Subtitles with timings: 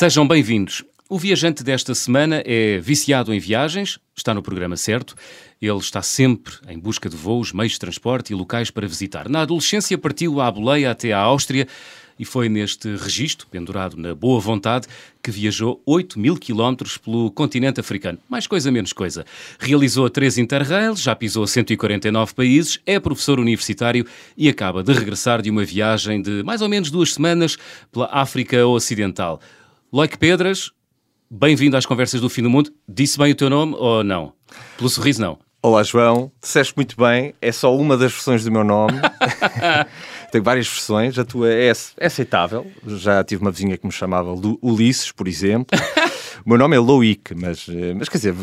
[0.00, 0.82] Sejam bem-vindos.
[1.10, 5.14] O viajante desta semana é viciado em viagens, está no programa certo.
[5.60, 9.28] Ele está sempre em busca de voos, meios de transporte e locais para visitar.
[9.28, 11.68] Na adolescência partiu à boleia até à Áustria
[12.18, 14.86] e foi neste registro, pendurado na boa vontade,
[15.22, 18.18] que viajou 8 mil quilómetros pelo continente africano.
[18.26, 19.26] Mais coisa, menos coisa.
[19.58, 25.50] Realizou três interrails, já pisou 149 países, é professor universitário e acaba de regressar de
[25.50, 27.58] uma viagem de mais ou menos duas semanas
[27.92, 29.38] pela África Ocidental.
[29.92, 30.70] Loic Pedras,
[31.28, 32.72] bem-vindo às Conversas do Fim do Mundo.
[32.88, 34.32] Disse bem o teu nome ou não?
[34.76, 35.36] Pelo sorriso, não.
[35.60, 36.30] Olá, João.
[36.40, 37.34] Disseste muito bem.
[37.42, 39.00] É só uma das versões do meu nome.
[40.30, 41.18] Tenho várias versões.
[41.18, 42.70] A tua é, é aceitável.
[42.86, 44.32] Já tive uma vizinha que me chamava
[44.62, 45.76] Ulisses, por exemplo.
[46.44, 48.34] O meu nome é Loic, mas, eh, mas quer dizer,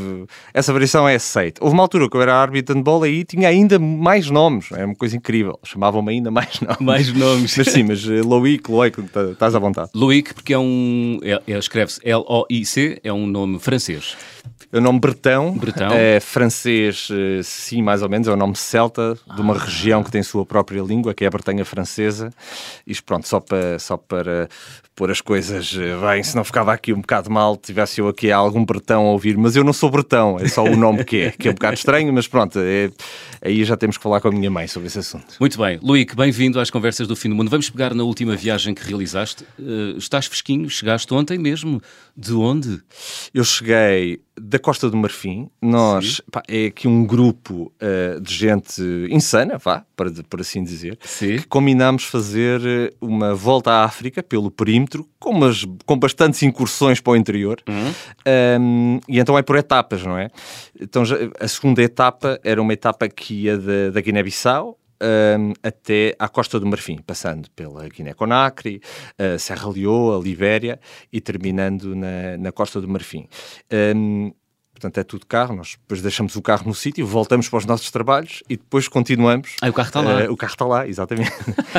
[0.54, 1.64] essa variação é aceita.
[1.64, 4.72] Houve uma altura que eu era árbitro de handball e tinha ainda mais nomes.
[4.72, 5.60] É uma coisa incrível.
[5.64, 6.82] Chamavam-me ainda mais nomes.
[6.82, 7.58] Mais nomes.
[7.58, 9.90] Mas sim, mas eh, Loic, Loic, tá, estás à vontade.
[9.96, 11.20] Loic, porque é um.
[11.24, 14.16] É, é, Escreve-se L-O-I-C, é um nome francês.
[14.72, 15.92] É o nome Bretão, Bretão.
[15.92, 19.58] É francês, eh, sim, mais ou menos, é o nome celta de uma ah.
[19.58, 22.32] região que tem sua própria língua, que é a Bretanha Francesa.
[22.86, 24.50] Isto, pronto, só para, só para
[24.98, 28.32] pôr as coisas eh, bem, se não ficava aqui um bocado mal, tivesse eu aqui
[28.32, 31.32] algum bretão a ouvir, mas eu não sou bretão, é só o nome que é,
[31.32, 32.90] que é um bocado estranho, mas pronto, é,
[33.40, 35.36] aí já temos que falar com a minha mãe sobre esse assunto.
[35.40, 35.80] Muito bem.
[35.84, 37.50] Luíque, bem-vindo às Conversas do Fim do Mundo.
[37.50, 39.44] Vamos pegar na última viagem que realizaste.
[39.60, 41.80] Uh, estás fresquinho, chegaste ontem mesmo.
[42.16, 42.82] De onde?
[43.32, 45.50] Eu cheguei da Costa do Marfim.
[45.62, 50.98] Nós, pá, é aqui um grupo uh, de gente insana, vá, para, por assim dizer,
[51.02, 51.38] Sim.
[51.38, 57.00] que combinamos fazer eh, uma volta à África pelo perímetro, com, umas, com bastantes incursões
[57.00, 57.62] para o interior.
[57.68, 58.62] Uhum.
[58.62, 60.30] Um, e então é por etapas, não é?
[60.80, 66.16] Então já, a segunda etapa era uma etapa que ia da, da Guiné-Bissau um, até
[66.18, 68.82] à Costa do Marfim, passando pela Guiné-Conakry,
[69.20, 70.80] uh, Serra Leoa, Libéria
[71.12, 73.28] e terminando na, na Costa do Marfim.
[73.96, 74.32] Um,
[74.78, 77.90] Portanto, é tudo carro, nós depois deixamos o carro no sítio, voltamos para os nossos
[77.90, 79.56] trabalhos e depois continuamos.
[79.60, 80.26] Ah, o carro está lá.
[80.26, 81.32] Uh, o carro está lá, exatamente.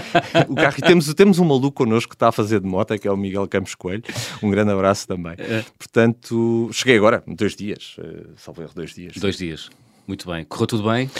[0.48, 3.06] o carro, e temos, temos um maluco connosco que está a fazer de moto, que
[3.06, 4.02] é o Miguel Campos Coelho.
[4.42, 5.34] Um grande abraço também.
[5.38, 5.64] É.
[5.78, 9.12] Portanto, cheguei agora, dois dias, uh, salvo erro, dois dias.
[9.16, 9.70] Dois dias.
[10.08, 10.42] Muito bem.
[10.44, 11.10] Correu tudo bem?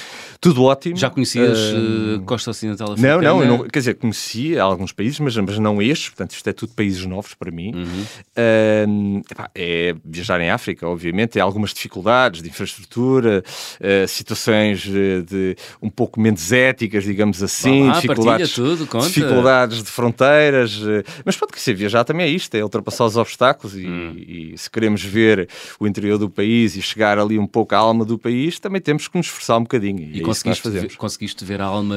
[0.41, 0.97] Tudo ótimo.
[0.97, 3.21] Já conhecias uh, Costa Ocidental Africana?
[3.21, 6.53] Não, não, não, quer dizer, conhecia alguns países, mas, mas não estes, portanto isto é
[6.55, 7.75] tudo países novos para mim.
[7.75, 8.05] Uhum.
[8.39, 15.23] Uh, epá, é viajar em África, obviamente, é algumas dificuldades de infraestrutura, uh, situações de,
[15.23, 20.81] de, um pouco menos éticas, digamos assim, lá, dificuldades, tudo, dificuldades de fronteiras,
[21.27, 24.15] mas pode que ser viajar também é isto, é ultrapassar os obstáculos e, hum.
[24.17, 25.49] e, se queremos ver
[25.79, 28.81] o interior do país e chegar ali um pouco à alma do país, também também
[28.81, 30.01] temos que nos esforçar um bocadinho.
[30.01, 31.97] E, e é conseguiste, ver, conseguiste ver a alma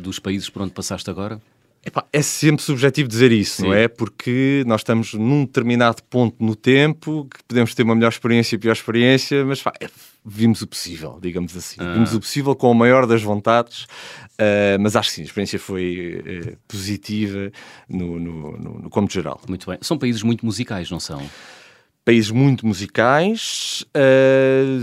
[0.00, 1.40] dos países por onde passaste agora?
[1.82, 3.68] Epá, é sempre subjetivo dizer isso, Sim.
[3.68, 3.88] não é?
[3.88, 8.58] Porque nós estamos num determinado ponto no tempo que podemos ter uma melhor experiência e
[8.58, 9.88] pior experiência, mas pá, é,
[10.22, 11.76] vimos o possível, digamos assim.
[11.78, 11.94] Ah.
[11.94, 15.58] Vimos o possível com a maior das vontades, uh, mas acho que sim, a experiência
[15.58, 17.50] foi uh, positiva
[17.88, 19.40] no, no, no, no como geral.
[19.48, 19.78] Muito bem.
[19.80, 21.22] São países muito musicais, não são?
[22.10, 23.86] Países muito musicais.
[23.96, 24.82] Uh,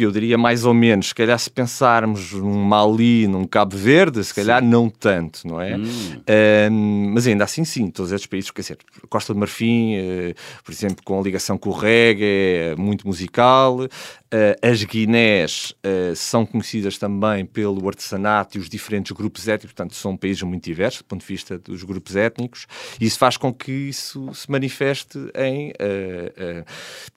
[0.00, 4.32] eu diria mais ou menos, se calhar se pensarmos num Mali, num Cabo Verde, se
[4.32, 4.68] calhar sim.
[4.68, 5.76] não tanto, não é?
[5.76, 5.82] Hum.
[5.82, 8.78] Uh, mas ainda assim, sim, todos estes países, quer dizer,
[9.10, 13.88] Costa do Marfim, uh, por exemplo, com a ligação com o reggae, é muito musical.
[14.32, 19.94] Uh, as Guinés eh, são conhecidas também pelo artesanato e os diferentes grupos étnicos, portanto,
[19.94, 22.66] são países muito diversos do ponto de vista dos grupos étnicos,
[22.98, 25.74] e isso faz com que isso se manifeste em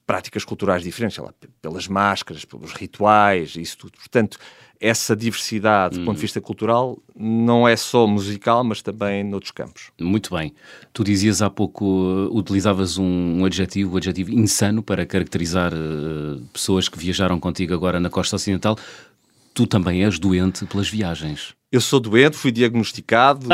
[0.05, 3.93] práticas culturais diferentes, lá, pelas máscaras, pelos rituais, isso tudo.
[3.97, 4.37] Portanto,
[4.79, 6.21] essa diversidade, do ponto de hum.
[6.21, 9.91] vista cultural, não é só musical, mas também noutros campos.
[9.99, 10.53] Muito bem.
[10.93, 15.73] Tu dizias há pouco, uh, utilizavas um, um, adjetivo, o um adjetivo insano, para caracterizar
[15.73, 18.77] uh, pessoas que viajaram contigo agora na costa ocidental.
[19.53, 21.55] Tu também és doente pelas viagens.
[21.71, 23.47] Eu sou doente, fui diagnosticado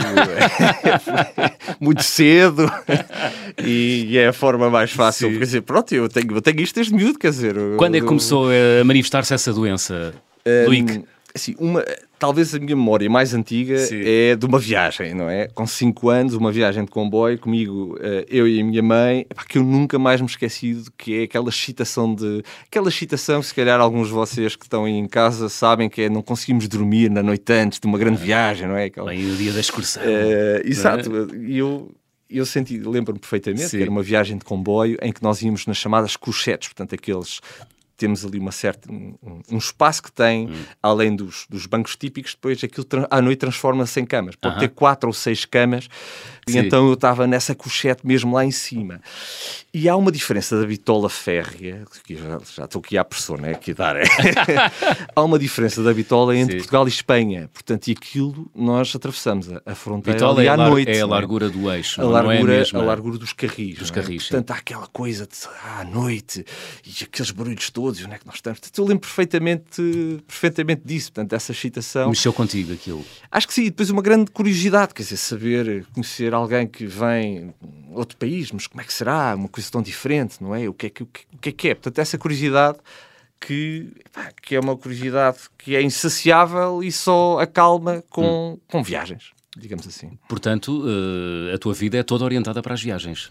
[1.80, 2.72] muito cedo
[3.64, 5.30] e, é a forma mais fácil.
[5.30, 5.38] Sim.
[5.40, 7.56] Quer dizer, pronto, eu tenho, eu tenho isto desde miúdo, quer dizer.
[7.78, 10.14] Quando é que começou a manifestar-se essa doença,
[10.46, 11.04] um,
[11.34, 11.84] Assim, uma,
[12.20, 14.02] talvez a minha memória mais antiga Sim.
[14.04, 15.48] é de uma viagem, não é?
[15.48, 19.58] Com 5 anos, uma viagem de comboio comigo, eh, eu e a minha mãe, que
[19.58, 22.44] eu nunca mais me esqueci do que é aquela excitação de.
[22.68, 26.10] Aquela excitação, se calhar alguns de vocês que estão aí em casa sabem que é
[26.10, 28.86] não conseguimos dormir na noite antes de uma grande viagem, não é?
[28.86, 29.10] Aquela...
[29.10, 30.04] Bem, o dia da excursão.
[30.04, 31.34] Uh, exato.
[31.36, 31.92] E eu
[32.30, 33.78] eu senti, lembro-me perfeitamente Sim.
[33.78, 37.42] que era uma viagem de comboio em que nós íamos nas chamadas cochetes, portanto, aqueles
[38.02, 39.14] temos ali uma certa, um,
[39.52, 40.64] um espaço que tem, hum.
[40.82, 44.36] além dos, dos bancos típicos, depois aquilo à noite transforma-se em camas.
[44.36, 44.62] Pode uh -huh.
[44.62, 45.88] ter quatro ou seis camas,
[46.48, 46.58] Sim.
[46.58, 49.02] e então eu estava nessa cochete mesmo lá em cima.
[49.74, 53.52] E há uma diferença da bitola férrea, que já, já estou aqui à pressão, né?
[53.52, 54.04] Aqui dar, é.
[55.16, 56.58] há uma diferença da bitola entre Sim.
[56.58, 57.50] Portugal e Espanha.
[57.54, 60.92] Portanto, e aquilo nós atravessamos a, a fronteira bitola é à noite.
[60.92, 63.78] É a largura do eixo, a largura, é a, a largura dos carris.
[63.78, 66.46] Dos carris Portanto, há aquela coisa de à noite
[66.86, 68.60] e aqueles barulhos todos, onde é que nós estamos?
[68.60, 72.10] Portanto, eu lembro perfeitamente, perfeitamente disso, portanto, essa excitação.
[72.10, 73.06] Mexeu contigo aquilo?
[73.32, 77.94] Acho que sim, depois uma grande curiosidade, quer dizer, saber, conhecer alguém que vem de
[77.94, 79.34] outro país, mas como é que será?
[79.34, 80.68] Uma coisa tão diferente, não é?
[80.68, 81.76] O que é que, o que, é, que é?
[81.76, 82.78] Portanto, essa curiosidade
[83.40, 88.60] que, pá, que é uma curiosidade que é insaciável e só acalma com, hum.
[88.68, 90.18] com viagens, digamos assim.
[90.30, 93.30] Portanto, uh, a tua vida é toda orientada para as viagens.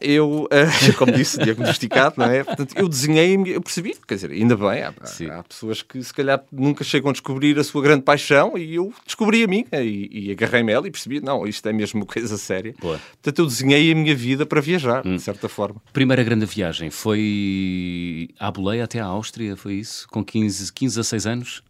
[0.00, 0.48] Eu,
[0.98, 2.44] como disse, diagnosticado, não é?
[2.44, 4.92] Portanto, eu desenhei e eu percebi, quer dizer, ainda bem, há,
[5.32, 8.92] há, pessoas que se calhar nunca chegam a descobrir a sua grande paixão e eu
[9.04, 12.36] descobri a minha e, e agarrei-me ela e percebi, não, isto é mesmo uma coisa
[12.36, 12.74] séria.
[12.80, 13.00] Boa.
[13.12, 15.16] Portanto, eu desenhei a minha vida para viajar, hum.
[15.16, 15.80] de certa forma.
[15.92, 20.06] Primeira grande viagem foi à boleia até à Áustria, foi isso?
[20.08, 21.62] Com 15, 15 a 6 anos?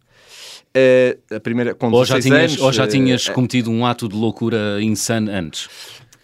[0.69, 4.07] Uh, a primeira, com ou já tinhas, anos, ou já tinhas uh, cometido um ato
[4.07, 5.67] de loucura insano antes?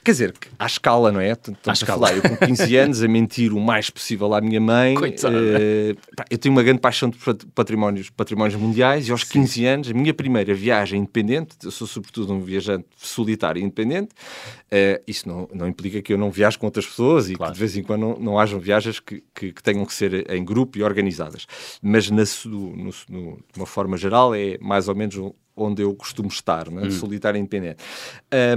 [0.06, 1.32] Quer dizer, à escala, não é?
[1.32, 2.08] Estamos à escala.
[2.08, 4.96] Falar, eu com 15 anos a mentir o mais possível à minha mãe.
[4.96, 5.98] Uh,
[6.30, 7.18] eu tenho uma grande paixão de
[7.56, 9.42] patrimónios, patrimónios mundiais e aos Sim.
[9.42, 14.10] 15 anos, a minha primeira viagem independente, eu sou sobretudo um viajante solitário e independente,
[14.10, 17.52] uh, isso não, não implica que eu não viaje com outras pessoas e claro.
[17.52, 20.32] que de vez em quando não, não hajam viagens que, que, que, tenham que ser
[20.32, 21.48] em grupo e organizadas.
[21.82, 25.16] Mas na, no, no, de uma forma geral é mais ou menos
[25.56, 26.84] onde eu costumo estar, né?
[26.84, 26.92] hum.
[26.92, 27.84] solitário e independente.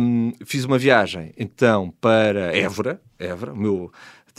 [0.00, 3.92] Um, fiz uma viagem, então, para Évora, Évora, o meu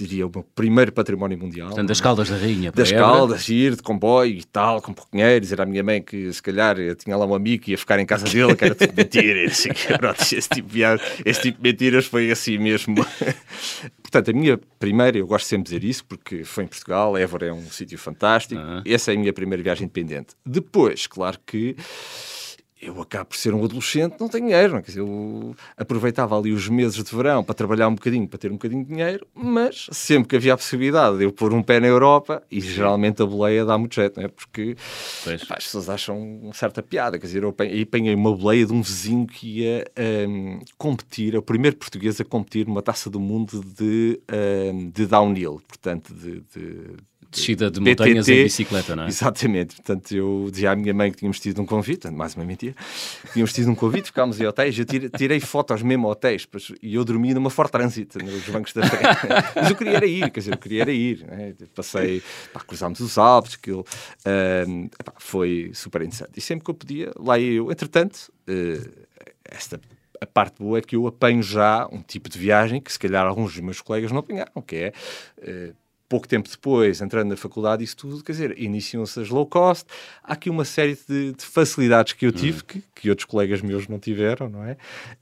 [0.04, 1.68] diria, o meu primeiro património mundial.
[1.68, 2.72] Portanto, das Caldas da Rainha.
[2.72, 6.42] Das Caldas, ir de comboio e tal, com porquinheiros, dizer à minha mãe que se
[6.42, 9.46] calhar tinha lá um amigo que ia ficar em casa dele, que era tudo mentira,
[9.46, 10.80] assim, pronto, esse tipo de
[11.26, 12.96] esse tipo de mentiras foi assim mesmo.
[14.02, 17.48] Portanto, a minha primeira, eu gosto sempre de dizer isso, porque foi em Portugal, Évora
[17.48, 20.36] é um sítio fantástico, essa é a minha primeira viagem independente.
[20.46, 21.76] Depois, claro que
[22.82, 24.74] eu acabo por ser um adolescente, não tenho dinheiro.
[24.74, 24.80] Não?
[24.80, 24.82] É?
[24.82, 28.50] Quer dizer, eu aproveitava ali os meses de verão para trabalhar um bocadinho, para ter
[28.50, 31.80] um bocadinho de dinheiro, mas sempre que havia a possibilidade de eu pôr um pé
[31.80, 34.30] na Europa, e geralmente a boleia dá muito jeito, não é?
[34.30, 34.76] porque
[35.48, 37.20] pá, as pessoas acham uma certa piada.
[37.20, 39.86] Quer dizer, eu apanhei uma boleia de um vizinho que ia
[40.28, 44.22] um, competir, é o primeiro português a competir numa taça do mundo de,
[44.74, 46.98] um, de downhill, portanto, de, de
[47.32, 49.08] descida de montanhas BTT, em bicicleta, não é?
[49.08, 49.76] Exatamente.
[49.76, 52.76] Portanto, eu dizia à minha mãe que tínhamos tido um convite, mais uma mentira,
[53.34, 56.48] tínhamos tido um convite, ficámos em hotéis, eu tirei, tirei fotos mesmo a hotéis,
[56.82, 59.28] e eu dormi numa Ford Transit, nos bancos da frente.
[59.56, 61.26] Mas eu queria era ir, quer dizer, eu queria era ir.
[61.26, 61.54] Né?
[61.76, 62.22] Passei,
[62.54, 66.32] pá, cruzámos os Alpes, aquilo uh, epá, foi super interessante.
[66.38, 67.72] E sempre que eu podia, lá ia eu.
[67.72, 69.06] Entretanto, uh,
[69.44, 69.80] esta
[70.22, 73.26] a parte boa é que eu apanho já um tipo de viagem que se calhar
[73.26, 74.94] alguns dos meus colegas não apanharam, que é
[75.38, 75.76] uh,
[76.10, 79.86] pouco tempo depois, entrando na faculdade, isso tudo, quer dizer, iniciam-se as low cost.
[80.24, 82.66] Há aqui uma série de, de facilidades que eu tive, uhum.
[82.68, 84.74] que, que outros colegas meus não tiveram, não é?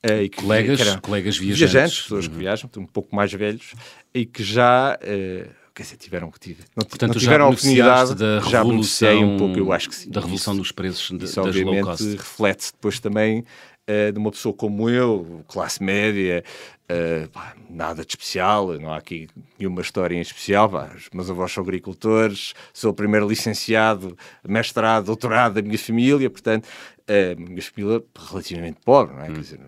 [0.04, 1.72] Uh, e que, colegas, que colegas viajantes.
[1.72, 2.32] Viajantes, pessoas uhum.
[2.32, 3.74] que viajam, um pouco mais velhos,
[4.14, 4.98] e que já...
[5.04, 9.24] Uh, quer dizer, tiveram que tive, não, Portanto, não tiveram a oportunidade, da já beneficiei
[9.24, 10.10] um pouco, eu acho que sim.
[10.10, 12.16] Da revolução isso, dos preços de, isso, das obviamente, low cost.
[12.16, 13.46] reflete-se depois também
[13.88, 16.44] uh, de uma pessoa como eu, classe média,
[16.90, 19.28] Uh, pá, nada de especial, não há aqui
[19.60, 20.70] nenhuma história em especial.
[20.70, 24.18] Pá, os meus avós são agricultores, sou o primeiro licenciado,
[24.48, 26.66] mestrado, doutorado da minha família, portanto,
[27.06, 29.30] a minha família relativamente pobre, não é?
[29.30, 29.34] Hum.
[29.34, 29.60] Quer dizer,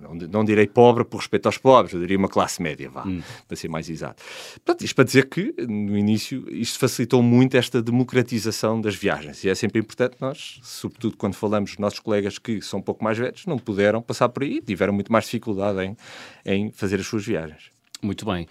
[0.00, 3.22] não, não, direi pobre por respeito aos pobres, eu diria uma classe média, vá, hum.
[3.46, 4.22] para ser mais exato.
[4.64, 9.44] Portanto, isto para dizer que, no início, isto facilitou muito esta democratização das viagens.
[9.44, 13.02] E é sempre importante nós, sobretudo quando falamos dos nossos colegas que são um pouco
[13.02, 15.96] mais velhos, não puderam passar por aí, tiveram muito mais dificuldade em,
[16.44, 17.70] em fazer as suas viagens.
[18.02, 18.46] Muito bem.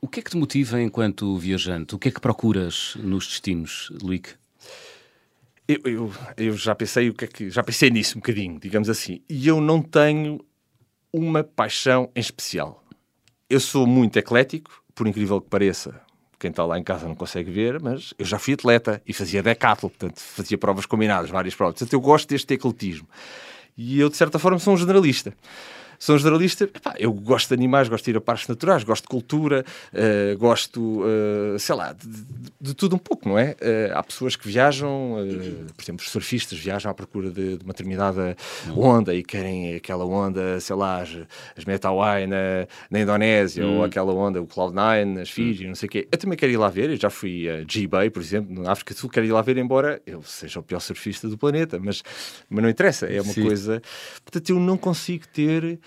[0.00, 1.94] O que é que te motiva enquanto viajante?
[1.94, 4.34] O que é que procuras nos destinos, Luíque?
[5.66, 8.88] Eu, eu, eu, já pensei o que é que já pensei nisso um bocadinho, digamos
[8.88, 9.20] assim.
[9.28, 10.40] E eu não tenho
[11.12, 12.82] uma paixão em especial.
[13.48, 16.00] Eu sou muito eclético, por incrível que pareça.
[16.38, 19.42] Quem está lá em casa não consegue ver, mas eu já fui atleta e fazia
[19.42, 21.74] decathlon, portanto fazia provas combinadas, várias provas.
[21.74, 23.08] Portanto, eu gosto deste ecletismo.
[23.76, 25.34] E eu, de certa forma, sou um generalista.
[25.98, 29.02] Sou um generalista, epá, eu gosto de animais, gosto de ir a parques naturais, gosto
[29.02, 33.56] de cultura, uh, gosto, uh, sei lá, de, de, de, tudo um pouco, não é?
[33.60, 35.16] Uh, há pessoas que viajam,
[35.76, 38.36] por exemplo, os surfistas viajam à procura de, de uma determinada
[38.76, 41.10] onda e querem aquela onda, sei lá, as,
[41.56, 45.90] as Metawai na, na Indonésia ou aquela onda, o Cloud9 nas Fiji, não sei o
[45.90, 46.08] quê.
[46.10, 48.94] Eu também quero ir lá ver, eu já fui a G-Bay, por exemplo, na África
[48.94, 52.02] do Sul, quero ir lá ver, embora eu seja o pior surfista do planeta, mas,
[52.48, 53.42] mas não interessa, é uma Sim.
[53.42, 53.82] coisa.
[54.24, 55.78] Portanto, eu não consigo ter.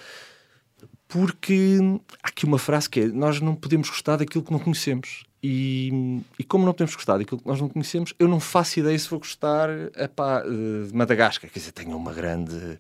[1.08, 1.78] Porque
[2.24, 5.26] há aqui uma frase que é: nós não podemos gostar daquilo que não conhecemos.
[5.44, 8.98] E, e, como não podemos gostar daquilo que nós não conhecemos, eu não faço ideia
[8.98, 11.50] se vou gostar epá, de Madagascar.
[11.50, 12.78] Quer dizer, tenho uma grande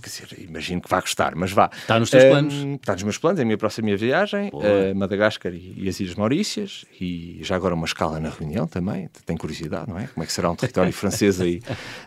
[0.00, 1.70] quer dizer, imagino que vá gostar, mas vá.
[1.72, 2.54] Está nos teus uh, planos?
[2.54, 6.14] Está nos meus planos, é a minha próxima viagem, uh, Madagascar e, e, as Ilhas
[6.14, 10.06] Maurícias, e já agora uma escala na reunião também, tenho curiosidade, não é?
[10.06, 11.60] Como é que será um território francês aí,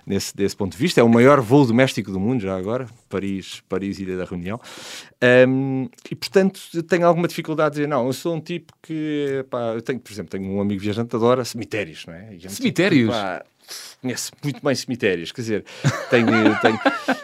[0.06, 1.00] nesse, desse ponto de vista.
[1.00, 4.60] É o maior voo doméstico do mundo, já agora, Paris, Paris Ilha da Reunião.
[5.48, 9.74] Um, e, portanto, tenho alguma dificuldade de dizer, não, eu sou um tipo que, pá,
[9.76, 12.38] eu tenho, por exemplo, tenho um amigo viajante que adora cemitérios, não é?
[12.50, 13.14] cemitérios?
[13.14, 13.44] Tipo, pá,
[14.02, 15.66] conhece muito bem cemitérios, quer dizer,
[16.10, 16.28] tenho,
[16.62, 16.80] tenho,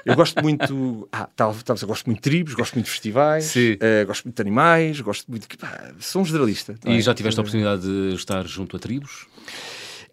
[0.06, 3.56] eu gosto muito, ah, tal, tal, eu gosto muito de tribos, gosto muito de festivais,
[3.56, 6.75] uh, gosto muito de animais, gosto muito de, pá, sou um generalista.
[6.86, 7.01] E é?
[7.01, 9.27] já tiveste a oportunidade de estar junto a tribos?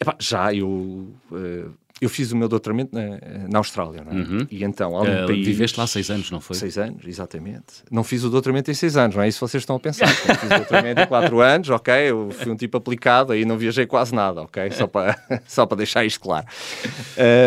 [0.00, 4.14] Epá, já, eu uh, eu fiz o meu doutoramento na, na Austrália, não é?
[4.16, 4.46] Uhum.
[4.50, 5.46] E então, há um uh, país...
[5.46, 6.56] Viveste lá seis anos, não foi?
[6.56, 7.84] Seis anos, exatamente.
[7.90, 10.08] Não fiz o doutoramento em seis anos, não é isso que vocês estão a pensar.
[10.10, 11.94] fiz o doutoramento em quatro anos, ok?
[11.94, 14.70] Eu fui um tipo aplicado e não viajei quase nada, ok?
[14.72, 16.46] Só para, só para deixar isto claro.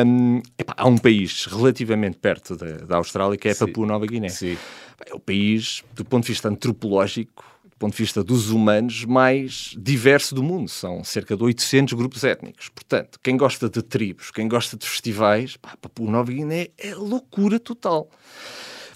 [0.06, 4.30] Um, epá, há um país relativamente perto da, da Austrália que é Papua Nova Guiné.
[4.30, 4.58] Sim.
[5.06, 7.44] É o país, do ponto de vista antropológico,
[7.78, 10.68] do ponto de vista dos humanos, mais diverso do mundo.
[10.68, 12.70] São cerca de 800 grupos étnicos.
[12.70, 17.60] Portanto, quem gosta de tribos, quem gosta de festivais, pá, Papua Nova Guiné é loucura
[17.60, 18.10] total.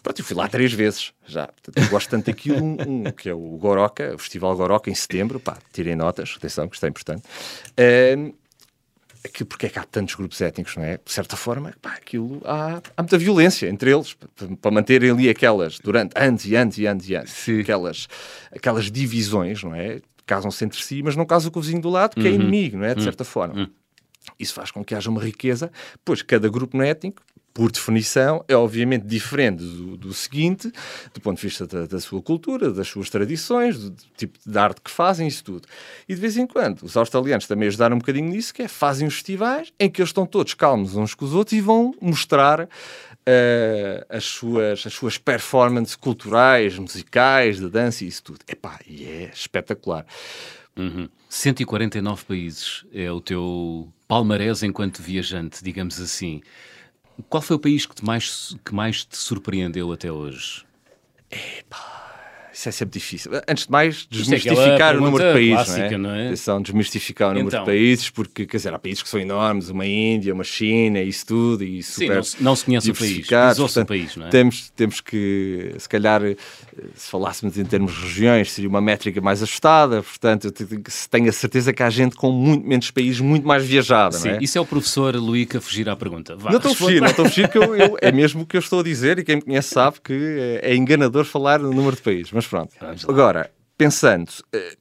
[0.02, 1.46] Pronto, eu fui lá três vezes já.
[1.46, 4.96] Portanto, eu gosto tanto daquilo, um, um, que é o Goroca, o Festival Goroca, em
[4.96, 5.40] setembro.
[5.40, 7.24] Pá, tirem notas, atenção, que isto é importante.
[9.30, 10.98] Que, porque é que há tantos grupos étnicos, não é?
[11.04, 14.16] De certa forma, pá, aquilo há, há muita violência entre eles
[14.60, 18.08] para, manterem ali aquelas, durante anos e anos e anos e anos, aquelas,
[18.52, 20.02] aquelas divisões, não é?
[20.26, 22.38] Casam-se entre si, mas não casam com o vizinho do lado, que é uhum.
[22.38, 22.94] é inimigo, não é?
[22.94, 23.06] De uhum.
[23.06, 23.62] certa forma.
[23.62, 23.70] Uhum.
[24.40, 25.72] Isso faz com que haja uma riqueza,
[26.06, 27.22] pois cada grupo étnico
[27.54, 30.72] por definição, é obviamente diferente do, do seguinte,
[31.14, 34.82] do ponto de vista da, da, sua cultura, das suas tradições, do, tipo de arte
[34.82, 35.68] que fazem, isso tudo.
[36.08, 39.08] E de vez em quando, os australianos também ajudaram um bocadinho nisso, que é fazem
[39.08, 42.62] os festivais em que eles estão todos calmos uns com os outros e vão mostrar
[42.62, 48.40] uh, as, suas, as suas performances culturais, musicais, de dança e isso tudo.
[48.48, 50.06] Epá, e é espetacular.
[50.76, 51.10] Uhum.
[51.30, 56.42] 149 países é o teu palmarés enquanto viajante, digamos assim.
[57.30, 60.66] Qual foi o país que, mais, que mais te surpreendeu até hoje?
[61.30, 62.01] Epá
[62.62, 63.32] isso é sempre difícil.
[63.48, 65.66] Antes de mais, é desmistificar é o número de países.
[65.66, 66.26] Clássica, não é?
[66.26, 66.36] Não é?
[66.36, 67.64] São desmistificar o número então.
[67.64, 71.26] de países, porque quer dizer, há países que são enormes, uma Índia, uma China, isso
[71.26, 74.30] tudo, e super Sim, não, não se conhece o país, mas o país, não é?
[74.30, 76.22] Temos, temos que, se calhar,
[76.94, 81.34] se falássemos em termos de regiões, seria uma métrica mais ajustada, portanto, eu tenho a
[81.34, 84.38] certeza que há gente com muito menos países, muito mais viajada, Sim, é?
[84.40, 86.36] isso é o professor Luíca fugir à pergunta.
[86.36, 88.46] Vá, não estou a fugir, não estou a fugir, que eu, eu, é mesmo o
[88.46, 91.58] que eu estou a dizer, e quem me conhece sabe que é, é enganador falar
[91.58, 93.10] no número de países, mas pronto.
[93.10, 94.78] Agora, pensando, eh,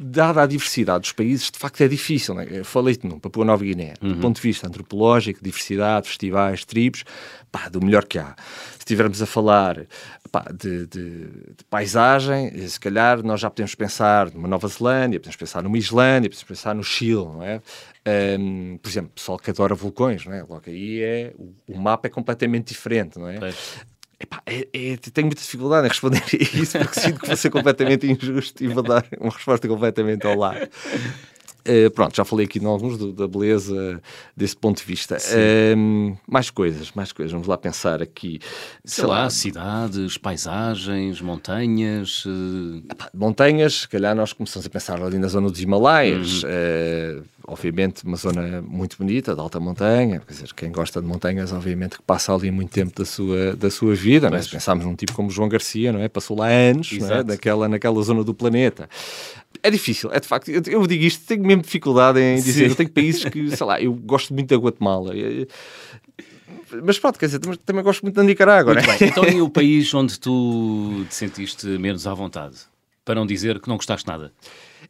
[0.00, 2.34] dada a diversidade dos países, de facto é difícil.
[2.34, 2.64] Né?
[2.64, 4.12] Falei-te no Papua Nova Guiné, uhum.
[4.12, 7.04] do ponto de vista antropológico, diversidade, festivais, tribos,
[7.50, 8.34] pá, do melhor que há.
[8.72, 9.86] Se estivermos a falar
[10.30, 15.20] pá, de, de, de, paisagem, eh, se calhar nós já podemos pensar numa Nova Zelândia,
[15.20, 17.60] podemos pensar numa Islândia, podemos pensar no Chile, não é?
[18.04, 20.40] Um, por exemplo, pessoal que adora vulcões, não é?
[20.40, 23.38] Logo aí é, o, o mapa é completamente diferente, não é?
[24.22, 27.50] Epá, é, é, tenho muita dificuldade em responder a isso porque sinto que vou ser
[27.50, 30.68] completamente injusto e vou dar uma resposta completamente ao lado.
[31.68, 34.00] Uh, pronto, já falei aqui de alguns do, da beleza
[34.36, 35.16] desse ponto de vista.
[35.16, 37.32] Uh, mais coisas, mais coisas.
[37.32, 38.40] Vamos lá pensar aqui.
[38.84, 42.24] Sei, sei lá, lá, cidades, paisagens, montanhas.
[42.24, 42.82] Uh...
[42.90, 46.42] Epá, montanhas, se calhar nós começamos a pensar ali na zona dos Himalaias.
[46.42, 51.52] Uhum obviamente uma zona muito bonita, de alta montanha, quer dizer, quem gosta de montanhas,
[51.52, 54.42] obviamente que passa ali muito tempo da sua, da sua vida, não é?
[54.42, 56.08] se pensarmos num tipo como João Garcia, não é?
[56.08, 57.22] passou lá anos é?
[57.22, 58.88] Daquela, naquela zona do planeta.
[59.62, 62.70] É difícil, é de facto, eu, eu digo isto, tenho mesmo dificuldade em dizer, Sim.
[62.70, 65.12] eu tenho países que, sei lá, eu gosto muito da Guatemala,
[66.82, 68.74] mas pronto, quer dizer, também, também gosto muito da Nicarágua.
[68.74, 68.98] Muito é?
[68.98, 69.08] bem.
[69.08, 72.56] Então, e o país onde tu te sentiste menos à vontade?
[73.04, 74.32] Para não dizer que não gostaste nada?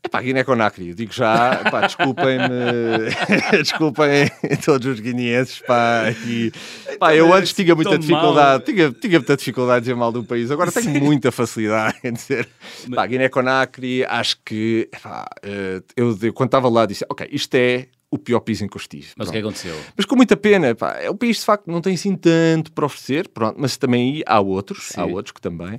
[0.04, 3.08] Epá, Guiné-Conakry, digo já, epá, desculpem-me,
[3.62, 4.28] desculpem
[4.64, 6.52] todos os guineenses, pá, e,
[6.98, 10.50] pá, eu antes tinha muita dificuldade, tinha, tinha muita dificuldade em dizer mal do país,
[10.50, 12.48] agora tenho muita facilidade em dizer,
[12.92, 17.86] pá, Guiné-Conakry, acho que, epá, eh, eu, eu quando estava lá disse, ok, isto é
[18.10, 19.06] o pior país em que eu estive.
[19.16, 19.74] Mas o que aconteceu?
[19.96, 22.84] Mas com muita pena, pá, é o país de facto não tem assim tanto para
[22.84, 25.00] oferecer, pronto, mas também há outros, Sim.
[25.00, 25.78] há outros que também.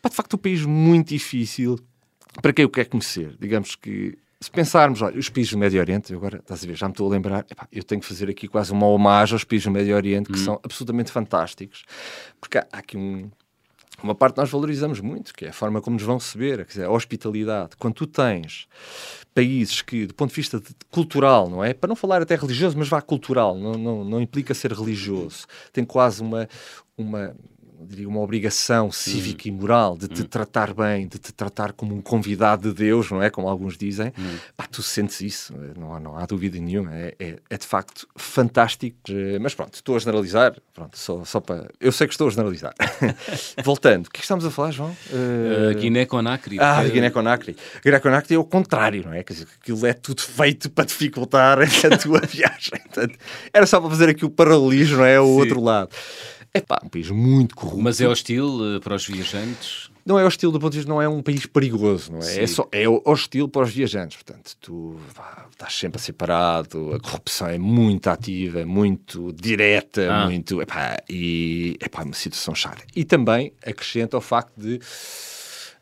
[0.00, 1.78] Pá, de facto, um país muito difícil,
[2.40, 3.36] para quem eu quero conhecer.
[3.38, 6.86] Digamos que se pensarmos, olha, os países do Médio Oriente, agora estás a ver, já
[6.86, 9.64] me estou a lembrar, epá, eu tenho que fazer aqui quase uma homenagem aos países
[9.64, 10.44] do Médio Oriente que hum.
[10.44, 11.84] são absolutamente fantásticos,
[12.40, 13.28] porque há, há aqui um,
[14.02, 16.68] uma parte que nós valorizamos muito, que é a forma como nos vão receber, quer
[16.70, 17.70] dizer, a hospitalidade.
[17.76, 18.68] Quando tu tens
[19.34, 21.74] países que, do ponto de vista de, cultural, não é?
[21.74, 25.84] Para não falar até religioso, mas vá cultural, não, não, não implica ser religioso, tem
[25.84, 26.48] quase uma,
[26.96, 27.34] uma
[27.86, 29.48] diria, uma obrigação cívica hum.
[29.48, 30.26] e moral de te hum.
[30.26, 33.30] tratar bem, de te tratar como um convidado de Deus, não é?
[33.30, 34.12] Como alguns dizem.
[34.18, 34.36] Hum.
[34.56, 36.94] Pá, tu sentes isso, não há, não há dúvida nenhuma.
[36.94, 38.96] É, é, é, de facto fantástico.
[39.08, 40.56] Eh, mas pronto, estou a generalizar.
[40.74, 41.68] Pronto, só, só para.
[41.80, 42.74] Eu sei que estou a generalizar.
[43.64, 44.96] Voltando, o que é estamos a falar, João?
[45.10, 45.48] Uh...
[45.58, 46.58] Uh, Guiné-Conakry.
[46.60, 47.56] Ah, Guiné-Conakry.
[47.84, 49.22] Guiné-Conakry é o contrário, não é?
[49.22, 52.78] Quer dizer, aquilo é tudo feito para dificultar a tua viagem.
[52.84, 53.18] Portanto,
[53.52, 55.20] era só para fazer aqui o paralelismo, não é?
[55.20, 55.40] O Sim.
[55.40, 55.90] outro lado.
[56.58, 57.82] É pá, um país muito corrupto.
[57.82, 59.90] Mas é hostil uh, para os viajantes?
[60.04, 62.42] Não é hostil do ponto de vista, não é um país perigoso, não é?
[62.42, 64.16] É, só, é hostil para os viajantes.
[64.16, 70.26] Portanto, tu pá, estás sempre separado, a corrupção é muito ativa, muito direta, ah.
[70.26, 70.60] muito.
[70.62, 72.82] Epá, e é uma situação chata.
[72.96, 74.80] E também acrescenta o facto de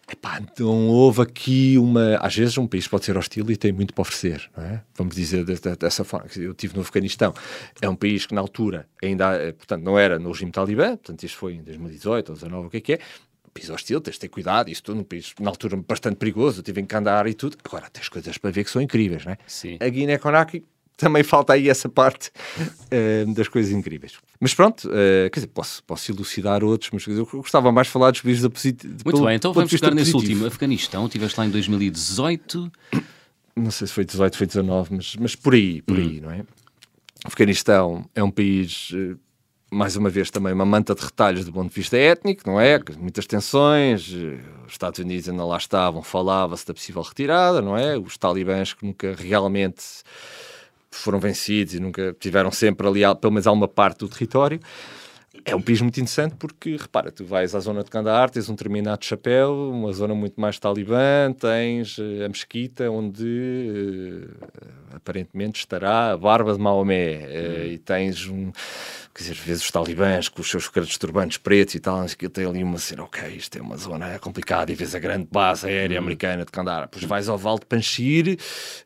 [0.08, 2.16] Epá, então houve aqui uma.
[2.18, 4.82] Às vezes um país pode ser hostil e tem muito para oferecer, não é?
[4.94, 6.28] Vamos dizer dessa forma.
[6.36, 7.34] Eu estive no Afeganistão,
[7.82, 11.24] é um país que na altura ainda, eh, portanto, não era no regime talibã, portanto,
[11.24, 12.98] isto foi em 2018 ou 2019, o que é que é?
[13.48, 16.58] Um país hostil, tens de ter cuidado, isso tudo, um país na altura bastante perigoso,
[16.58, 17.56] eu estive em Kandahar e tudo.
[17.64, 19.38] Agora tens coisas para ver que são incríveis, não é?
[19.44, 19.76] Sim.
[19.80, 20.64] A Guiné-Conakry
[20.96, 24.14] também falta aí essa parte uh, das coisas incríveis.
[24.40, 28.10] Mas pronto, uh, quer dizer, posso, posso elucidar outros, mas eu gostava mais de falar
[28.10, 28.92] dos países da positivo.
[28.92, 30.46] Muito pelo, bem, então vamos ficar nesse último.
[30.46, 32.72] Afeganistão, estiveste lá em 2018.
[33.54, 36.00] Não sei se foi 18, foi 19, mas, mas por aí, por hum.
[36.00, 36.42] aí, não é?
[37.24, 39.16] Afeganistão é um país, eh,
[39.70, 42.78] mais uma vez, também uma manta de retalhos do ponto de vista étnico, não é?
[42.98, 47.98] Muitas tensões, os Estados Unidos ainda lá estavam, falava-se da possível retirada, não é?
[47.98, 49.82] Os talibãs que nunca realmente
[50.96, 54.60] foram vencidos e nunca tiveram sempre ali, pelo menos alguma parte do território.
[55.44, 58.54] É um país muito interessante porque, repara, tu vais à zona de Kandahar, tens um
[58.54, 66.12] determinado chapéu, uma zona muito mais talibã, tens uh, a mesquita onde uh, aparentemente estará
[66.12, 68.50] a barba de Maomé uh, e tens um
[69.16, 72.44] quer dizer, vezes os talibãs com os seus grandes turbantes pretos e tal, que tem
[72.44, 75.96] ali uma cena, ok, isto é uma zona complicada, e vês a grande base aérea
[75.96, 76.02] uhum.
[76.04, 78.36] americana de Kandahar, depois vais ao Val de Panchir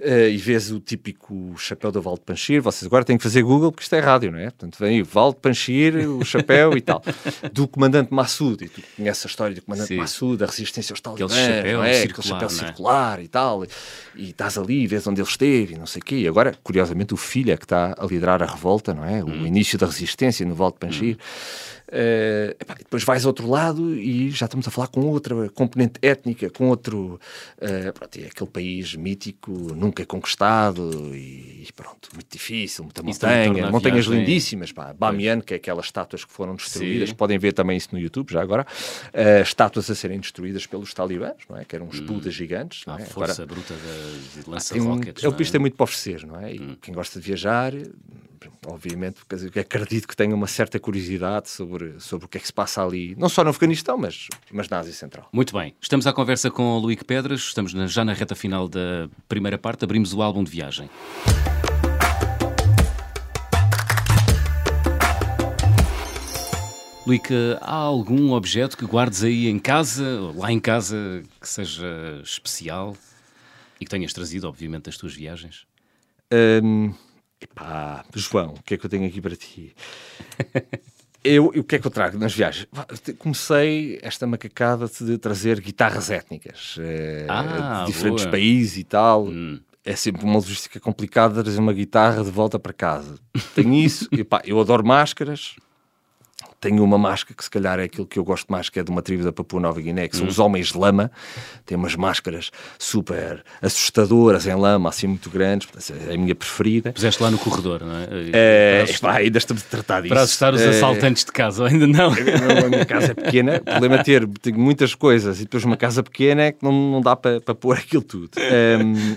[0.00, 3.42] uh, e vês o típico chapéu do Val de Panchir, vocês agora têm que fazer
[3.42, 4.44] Google porque isto é rádio, não é?
[4.44, 6.39] Portanto, vem o Val de Panchir, o chapéu
[6.76, 7.02] e tal,
[7.52, 9.96] do comandante Massoud, e tu conheces a história do comandante Sim.
[9.96, 11.94] Massoud, a resistência aos talibãs, aquele chapéu, é?
[11.94, 12.50] circular, aquele chapéu é?
[12.50, 13.68] circular e tal, e,
[14.16, 17.14] e estás ali, vês onde ele esteve e não sei o quê, e agora, curiosamente,
[17.14, 19.22] o filho é que está a liderar a revolta, não é?
[19.22, 19.46] O hum.
[19.46, 21.16] início da resistência no Val de Panchir.
[21.16, 21.70] Hum.
[21.90, 25.94] Uh, epá, depois vais ao outro lado e já estamos a falar com outra componente
[26.00, 27.20] étnica, com outro.
[27.58, 34.06] Uh, pronto, é aquele país mítico, nunca conquistado e, pronto, muito difícil, muita montanha, montanhas
[34.06, 34.24] viagem.
[34.24, 34.70] lindíssimas.
[34.70, 37.14] Pá, Bamiyan, que é aquelas estátuas que foram destruídas, Sim.
[37.16, 38.64] podem ver também isso no YouTube já agora.
[39.08, 41.64] Uh, estátuas a serem destruídas pelos talibãs, não é?
[41.64, 42.06] que eram uns hum.
[42.06, 42.86] budas gigantes.
[42.86, 43.02] Não é?
[43.02, 45.24] A força agora, bruta de, de lança-rockets.
[45.24, 46.54] Um, é o país tem muito para oferecer, não é?
[46.54, 46.76] E hum.
[46.80, 47.72] quem gosta de viajar
[48.66, 49.20] obviamente,
[49.58, 53.14] acredito que tenha uma certa curiosidade sobre, sobre o que é que se passa ali,
[53.16, 55.28] não só no Afeganistão, mas, mas na Ásia Central.
[55.32, 55.74] Muito bem.
[55.80, 59.84] Estamos à conversa com o Luís Pedras, estamos já na reta final da primeira parte,
[59.84, 60.90] abrimos o álbum de viagem.
[67.06, 72.96] Luíca, há algum objeto que guardes aí em casa, lá em casa, que seja especial
[73.80, 75.66] e que tenhas trazido, obviamente, das tuas viagens?
[76.32, 76.92] Um,
[77.40, 79.74] Epá, João, o que é que eu tenho aqui para ti?
[81.22, 82.66] eu, o que é que eu trago nas viagens?
[83.18, 88.32] Comecei esta macacada de trazer guitarras étnicas eh, ah, de diferentes boa.
[88.32, 89.26] países e tal.
[89.26, 89.60] Hum.
[89.84, 93.18] É sempre uma logística complicada trazer uma guitarra de volta para casa.
[93.54, 95.56] Tenho isso, epá, eu adoro máscaras,
[96.60, 98.90] tenho uma máscara que se calhar é aquilo que eu gosto mais, que é de
[98.90, 101.10] uma tribo da Papua Nova Guiné, que são os homens de lama,
[101.64, 105.68] têm umas máscaras super assustadoras em lama, assim muito grandes,
[106.08, 106.92] é a minha preferida.
[106.92, 108.06] Puseste lá no corredor, não é?
[108.32, 110.12] é para ainda estamos a tratar disso.
[110.12, 112.10] Para assustar os assaltantes de casa, ainda não.
[112.10, 115.76] A minha casa é pequena, o problema é ter tenho muitas coisas e depois uma
[115.76, 118.30] casa pequena é que não, não dá para, para pôr aquilo tudo.
[118.38, 119.16] Um,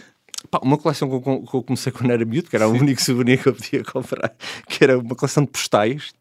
[0.51, 3.01] Pá, uma coleção que eu, que eu, comecei quando era miúdo, que era o único
[3.01, 4.33] souvenir que eu podia comprar,
[4.67, 6.13] que era uma coleção de postais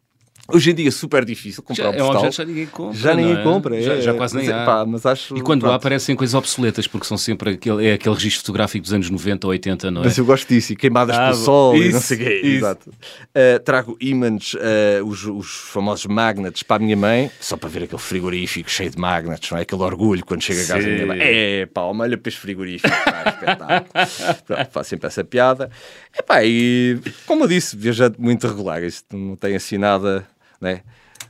[0.53, 2.27] Hoje em dia é super difícil comprar já, um postal.
[2.27, 2.99] É já ninguém compra.
[2.99, 3.43] Já ninguém é?
[3.43, 3.77] compra.
[3.77, 4.65] É, já, já, quase nem há.
[4.65, 5.73] Pá, mas acho, e quando pronto.
[5.73, 9.47] há aparecem coisas obsoletas, porque são sempre aquele, é aquele registro fotográfico dos anos 90
[9.47, 10.05] ou 80, não é?
[10.05, 12.41] Mas eu gosto disso, e queimadas ah, pelo sol isso, e não sei o quê.
[12.45, 12.91] Exato.
[12.91, 17.85] Uh, trago ímãs, uh, os, os, famosos magnets para a minha mãe, só para ver
[17.85, 19.63] aquele frigorífico cheio de magnets, não é?
[19.63, 21.19] Aquele orgulho quando chega a casa da minha mãe.
[21.21, 24.43] É, pá, olha para este frigorífico, pá, espetáculo.
[24.47, 25.71] Pronto, faço sempre essa piada.
[26.17, 30.27] É pá, e como eu disse, viajando muito regular, isto não tem assim nada,
[30.63, 30.83] né?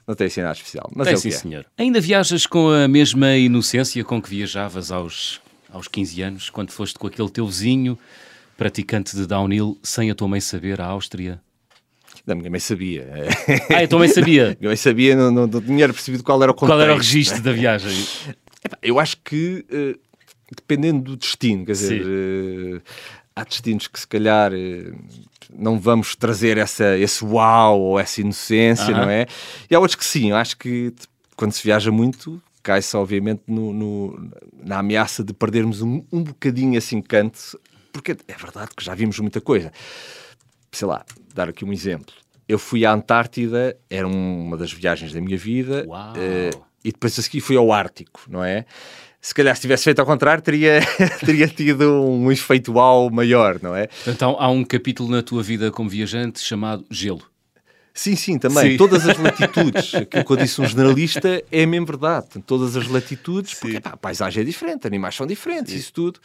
[0.06, 0.90] não tem assim nada especial.
[0.94, 1.66] Mas tem é sim, senhor.
[1.78, 5.40] Ainda viajas com a mesma inocência com que viajavas aos,
[5.70, 7.98] aos 15 anos, quando foste com aquele teu vizinho
[8.56, 11.40] praticante de downhill, sem a tua mãe saber, à Áustria?
[12.26, 13.08] Não, minha mãe sabia.
[13.70, 14.56] Ah, a tua mãe sabia?
[14.60, 16.76] minha mãe sabia, não, não, não tinha percebido qual era o contexto.
[16.76, 17.90] Qual era o registro da viagem?
[18.80, 19.98] Eu acho que, uh,
[20.54, 22.82] dependendo do destino, quer dizer, uh,
[23.34, 24.96] há destinos que se calhar uh,
[25.56, 29.26] não vamos trazer essa, esse uau ou essa inocência, não é?
[29.70, 30.92] E há outros que sim, eu acho que
[31.36, 34.30] quando se viaja muito, cai-se obviamente no, no,
[34.62, 37.58] na ameaça de perdermos um, um bocadinho esse encanto,
[37.92, 39.72] porque é verdade que já vimos muita coisa.
[40.70, 42.14] Sei lá, dar aqui um exemplo.
[42.48, 47.22] Eu fui à Antártida, era uma das viagens da minha vida, uh, e depois a
[47.22, 48.64] seguir fui ao Ártico, não é?
[49.22, 50.80] se calhar se tivesse feito ao contrário, teria,
[51.24, 52.74] teria tido um efeito
[53.08, 53.88] maior, não é?
[54.04, 57.22] Então há um capítulo na tua vida como viajante chamado Gelo.
[57.94, 58.72] Sim, sim, também.
[58.72, 58.76] Sim.
[58.76, 59.94] Todas as latitudes.
[59.94, 62.26] Aquilo que eu disse um jornalista é mesmo verdade.
[62.46, 65.78] Todas as latitudes, porque pá, a paisagem é diferente, animais são diferentes, sim.
[65.78, 66.20] isso tudo.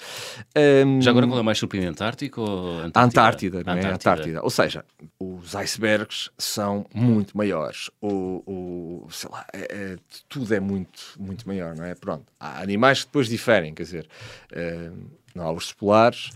[0.56, 1.02] Um...
[1.02, 3.00] Já agora qual é mais surpreendente, Ártico ou Antártida?
[3.00, 3.78] A Antártida, não é?
[3.78, 3.94] Antártida.
[3.94, 4.44] Antártida.
[4.44, 4.86] Ou seja,
[5.20, 7.90] os icebergs são muito maiores.
[8.02, 9.98] O, o sei lá, é, é,
[10.30, 11.96] tudo é muito, muito maior, não é?
[11.96, 12.26] Pronto.
[12.40, 14.08] Há animais que depois diferem, quer dizer,
[14.56, 16.30] um, não há ursos polares,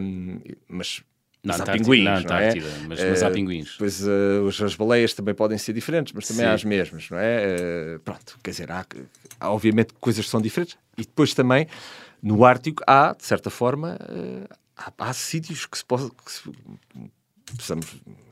[0.00, 1.02] um, mas
[1.44, 2.78] na há pinguins, na Antártida, é?
[2.88, 3.76] mas, mas, há eh, pinguins.
[3.78, 6.50] Pois uh, as baleias também podem ser diferentes, mas também Sim.
[6.50, 7.56] há as mesmas, não é?
[7.96, 8.86] Uh, pronto, quer dizer, há,
[9.38, 11.66] há, obviamente coisas que são diferentes e depois também
[12.22, 16.50] no Ártico há, de certa forma, uh, há, há, sítios que se, pode, que se
[17.54, 17.86] precisamos,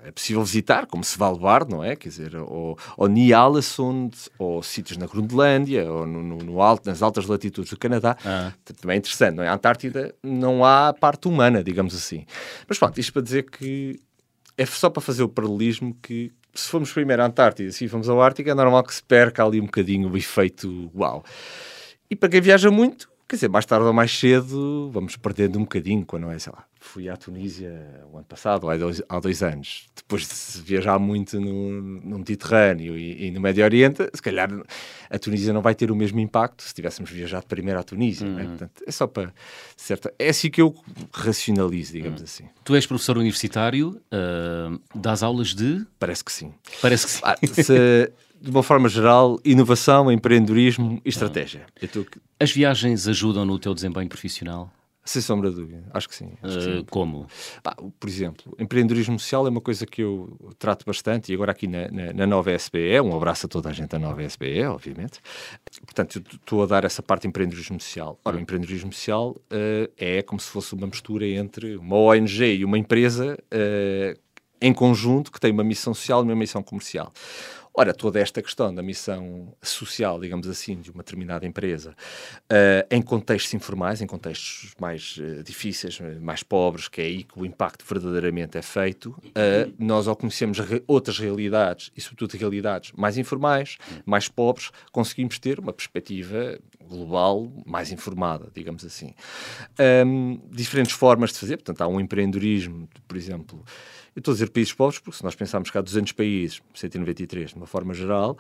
[0.05, 1.97] é possível visitar, como Svalbard, não é?
[1.97, 7.03] Quer dizer, ou, ou Ny-Ålesund, ou sítios na Groenlândia, ou no, no, no, alto, nas
[7.03, 8.17] altas latitudes do Canadá.
[8.25, 8.53] Ah.
[8.81, 9.49] Também é interessante, não é?
[9.49, 12.25] A Antártida não há parte humana, digamos assim.
[12.69, 14.01] Mas pronto, isto para dizer que
[14.57, 18.09] é só para fazer o paralelismo que se formos primeiro à Antártida e se fomos
[18.09, 21.25] ao Ártico, é normal que se perca ali um bocadinho o efeito uau.
[22.11, 25.63] E para quem viaja muito, quer dizer, mais tarde ou mais cedo vamos perdendo um
[25.63, 27.73] bocadinho quando é, sei lá, fui à Tunísia
[28.13, 32.95] o ano passado, há dois, há dois anos, depois de viajar muito no, no Mediterrâneo
[32.95, 34.51] e, e, no Médio Oriente, se calhar
[35.09, 38.39] a Tunísia não vai ter o mesmo impacto se tivéssemos viajado primeiro à Tunísia, uhum.
[38.39, 38.45] é?
[38.45, 39.33] Portanto, é só para
[39.79, 40.77] certa, é assim que eu
[41.11, 42.25] racionalizo, digamos uhum.
[42.25, 42.45] assim.
[42.63, 45.87] Tu és professor universitário, uh, das aulas de?
[45.99, 46.53] Parece que sim.
[46.83, 47.21] Parece que sim.
[47.25, 51.65] Ah, se, de uma forma geral, inovação, empreendedorismo e estratégia.
[51.93, 52.05] Tô...
[52.41, 54.71] As viagens ajudam no teu desempenho profissional?
[55.05, 56.31] Sem sombra de dúvida, acho que sim.
[56.41, 56.79] Acho que sim.
[56.79, 57.27] Uh, como?
[57.65, 61.67] Bah, por exemplo, empreendedorismo social é uma coisa que eu trato bastante e agora aqui
[61.67, 65.21] na, na, na nova SBE, um abraço a toda a gente da nova SBE, obviamente.
[65.85, 68.17] Portanto, estou a dar essa parte de empreendedorismo social.
[68.25, 72.65] Ora, o empreendedorismo social uh, é como se fosse uma mistura entre uma ONG e
[72.65, 74.21] uma empresa uh,
[74.61, 77.13] em conjunto que tem uma missão social e uma missão comercial.
[77.75, 81.93] Ora, toda esta questão da missão social, digamos assim, de uma determinada empresa,
[82.43, 87.41] uh, em contextos informais, em contextos mais uh, difíceis, mais pobres, que é aí que
[87.41, 92.93] o impacto verdadeiramente é feito, uh, nós ao conhecermos re outras realidades, e sobretudo realidades
[92.93, 99.15] mais informais, mais pobres, conseguimos ter uma perspectiva global mais informada, digamos assim.
[100.07, 103.65] Um, diferentes formas de fazer, portanto, há um empreendedorismo, por exemplo,
[104.15, 107.51] eu estou a dizer países pobres, porque se nós pensarmos que há 200 países, 193
[107.51, 108.37] de uma forma geral,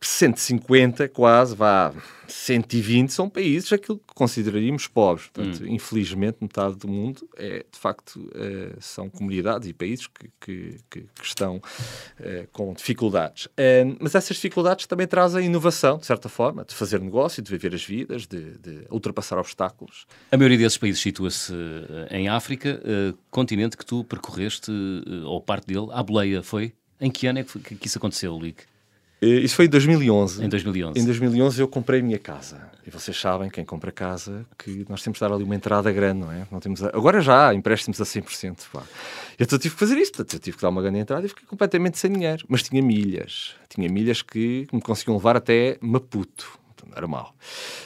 [0.00, 1.92] 150 quase, vá,
[2.26, 5.28] 120 são países aquilo que consideraríamos pobres.
[5.28, 5.66] Portanto, hum.
[5.66, 11.06] infelizmente, metade do mundo é, de facto, uh, são comunidades e países que, que, que,
[11.22, 13.46] estão uh, com dificuldades.
[13.46, 17.74] Uh, mas essas dificuldades também trazem inovação, de certa forma, de fazer negócio, de viver
[17.74, 20.06] as vidas, de, de ultrapassar obstáculos.
[20.32, 21.52] A maioria desses países situa-se
[22.10, 22.80] em África,
[23.30, 24.70] continente que tu percorreste,
[25.24, 26.72] ou parte dele, à boleia, foi?
[27.00, 28.69] Em que ano é que, que isso aconteceu, Lick?
[29.20, 30.44] Isso foi em 2011.
[30.44, 30.98] Em 2011.
[30.98, 32.70] Em 2011 eu comprei a minha casa.
[32.86, 36.20] E vocês sabem, quem compra casa, que nós temos de dar ali uma entrada grande,
[36.20, 36.46] não é?
[36.50, 36.88] Não temos a...
[36.88, 38.56] Agora já há empréstimos a 100%.
[38.72, 38.82] Pá.
[39.38, 40.16] Eu tive que fazer isto.
[40.16, 42.44] Portanto, eu tive que dar uma grande entrada e fiquei completamente sem dinheiro.
[42.48, 43.54] Mas tinha milhas.
[43.68, 46.58] Tinha milhas que me conseguiam levar até Maputo.
[46.88, 47.06] Não era.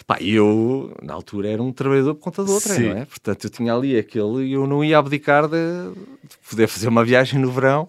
[0.06, 3.04] Pá, e eu, na altura, era um trabalhador por conta do outro, não é?
[3.04, 5.56] Portanto, eu tinha ali aquele e eu não ia abdicar de,
[6.22, 7.88] de poder fazer uma viagem no verão.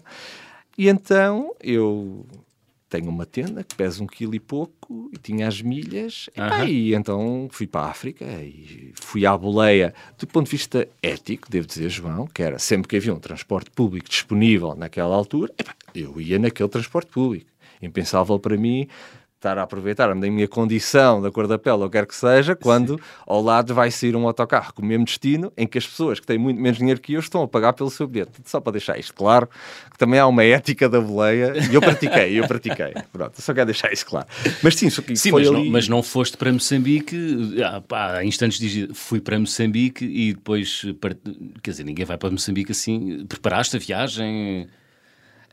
[0.76, 2.26] E então eu
[2.88, 6.30] tenho uma tenda que pesa um quilo e pouco e tinha as milhas.
[6.34, 9.94] E, pá, e então fui para a África e fui à boleia.
[10.18, 13.70] Do ponto de vista ético, devo dizer, João, que era sempre que havia um transporte
[13.70, 17.50] público disponível naquela altura, epá, eu ia naquele transporte público.
[17.82, 18.88] Impensável para mim
[19.36, 22.94] estar a aproveitar-me da minha condição, da cor da pele, ou quer que seja, quando
[22.94, 23.04] Sim.
[23.26, 26.26] ao lado vai sair um autocarro com o mesmo destino, em que as pessoas que
[26.26, 28.32] têm muito menos dinheiro que eu estão a pagar pelo seu bilhete.
[28.44, 29.48] Só para deixar isto claro,
[29.90, 32.94] que também há uma ética da boleia, e eu pratiquei, eu pratiquei.
[33.12, 34.26] Pronto, só quero deixar isso claro.
[34.62, 35.50] Mas sim, sim mas, ali...
[35.50, 37.16] não, mas não foste para Moçambique,
[37.62, 40.82] ah, pá, há instantes diz, fui para Moçambique e depois,
[41.62, 44.68] quer dizer, ninguém vai para Moçambique assim, preparaste a viagem...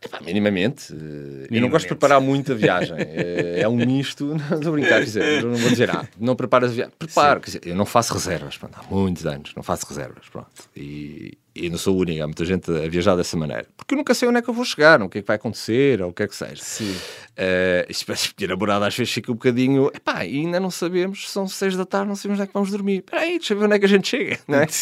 [0.05, 0.93] Epá, minimamente.
[0.93, 1.55] minimamente.
[1.55, 2.95] Eu não gosto de preparar muito a viagem.
[2.99, 4.25] é, é um misto.
[4.25, 6.93] Não estou a brincar, quer dizer, não vou dizer, ah, não preparas a viagem.
[6.97, 8.57] Preparo, quer dizer, eu não faço reservas.
[8.57, 10.27] Pronto, há muitos anos, não faço reservas.
[10.29, 10.47] Pronto.
[10.75, 13.65] E, e não sou o único, há muita gente a viajar dessa maneira.
[13.77, 15.35] Porque eu nunca sei onde é que eu vou chegar, o que é que vai
[15.35, 16.61] acontecer, ou o que é que seja.
[16.63, 16.95] Sim.
[17.33, 19.89] Uh, isto parece a namorada às vezes fica um bocadinho.
[19.93, 22.99] Epá, ainda não sabemos, são seis da tarde, não sabemos onde é que vamos dormir.
[22.99, 24.67] Espera aí, deixa eu ver onde é que a gente chega, não é?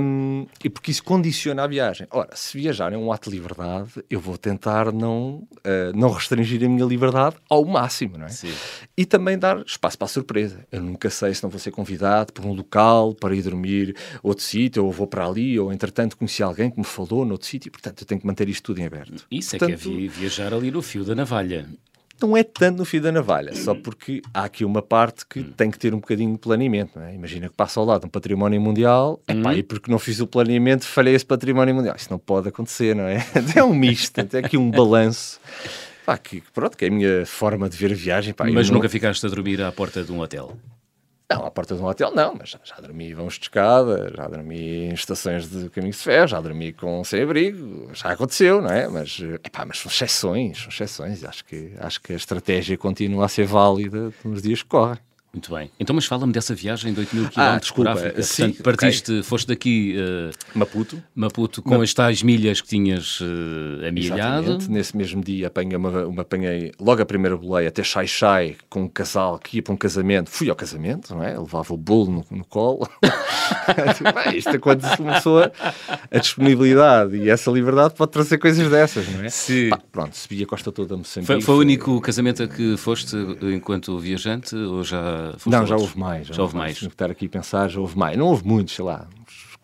[0.00, 2.06] Um, e porque isso condiciona a viagem.
[2.10, 6.64] Ora, se viajar é um ato de liberdade, eu vou tentar não, uh, não restringir
[6.64, 8.30] a minha liberdade ao máximo, não é?
[8.30, 8.52] Sim.
[8.96, 10.64] E também dar espaço para a surpresa.
[10.72, 14.44] Eu nunca sei se não vou ser convidado por um local para ir dormir outro
[14.44, 18.02] sítio, ou vou para ali, ou entretanto conheci alguém que me falou noutro sítio, portanto
[18.02, 19.26] eu tenho que manter isto tudo em aberto.
[19.30, 21.57] Isso portanto, é que é viajar ali no fio da navalha.
[22.20, 25.52] Não é tanto no fio da navalha, só porque há aqui uma parte que hum.
[25.56, 26.98] tem que ter um bocadinho de planeamento.
[26.98, 27.14] É?
[27.14, 29.38] Imagina que passa ao lado um património mundial, hum.
[29.38, 31.94] epá, e porque não fiz o planeamento, falhei esse património mundial.
[31.96, 33.24] Isso não pode acontecer, não é?
[33.54, 35.40] É um misto, é aqui um balanço.
[36.04, 38.34] Pá, que, pronto, que é a minha forma de ver a viagem.
[38.34, 38.90] Pá, Mas nunca não...
[38.90, 40.56] ficaste a dormir à porta de um hotel?
[41.30, 44.26] Não, à porta de um hotel não, mas já, já dormi vãos de escada, já
[44.26, 48.88] dormi em estações de caminhos de ferro, já dormi com sem-abrigo, já aconteceu, não é?
[48.88, 51.22] Mas, epá, mas são exceções, são exceções.
[51.22, 54.98] Acho que, acho que a estratégia continua a ser válida nos dias que correm.
[55.38, 55.70] Muito bem.
[55.78, 58.22] Então, mas fala-me dessa viagem de 8 mil quilómetros ah, por África.
[58.24, 59.22] Sim, Portanto, partiste, okay.
[59.22, 59.94] foste daqui...
[59.96, 61.00] Uh, Maputo.
[61.14, 64.48] Maputo, com as tais milhas que tinhas uh, amilhado.
[64.48, 64.70] Exatamente.
[64.70, 68.88] Nesse mesmo dia apanhei, uma, uma, apanhei logo a primeira boleia até Xai-Xai com um
[68.88, 70.28] casal que ia para um casamento.
[70.28, 71.38] Fui ao casamento, não é?
[71.38, 72.88] levava o bolo no, no colo.
[74.24, 75.52] Bem, isto é quando se começou a,
[76.10, 79.28] a, disponibilidade e essa liberdade pode trazer coisas dessas, não é?
[79.28, 79.68] Sim.
[79.68, 81.26] Pá, pronto, subi a costa toda a Moçambique.
[81.26, 85.98] Foi, foi o único casamento a que foste enquanto viajante ou já não, já houve
[85.98, 86.26] mais.
[86.26, 86.78] Já, já houve mais.
[86.78, 88.16] Se estar aqui a pensar, já houve mais.
[88.16, 89.06] Não houve muitos, sei lá,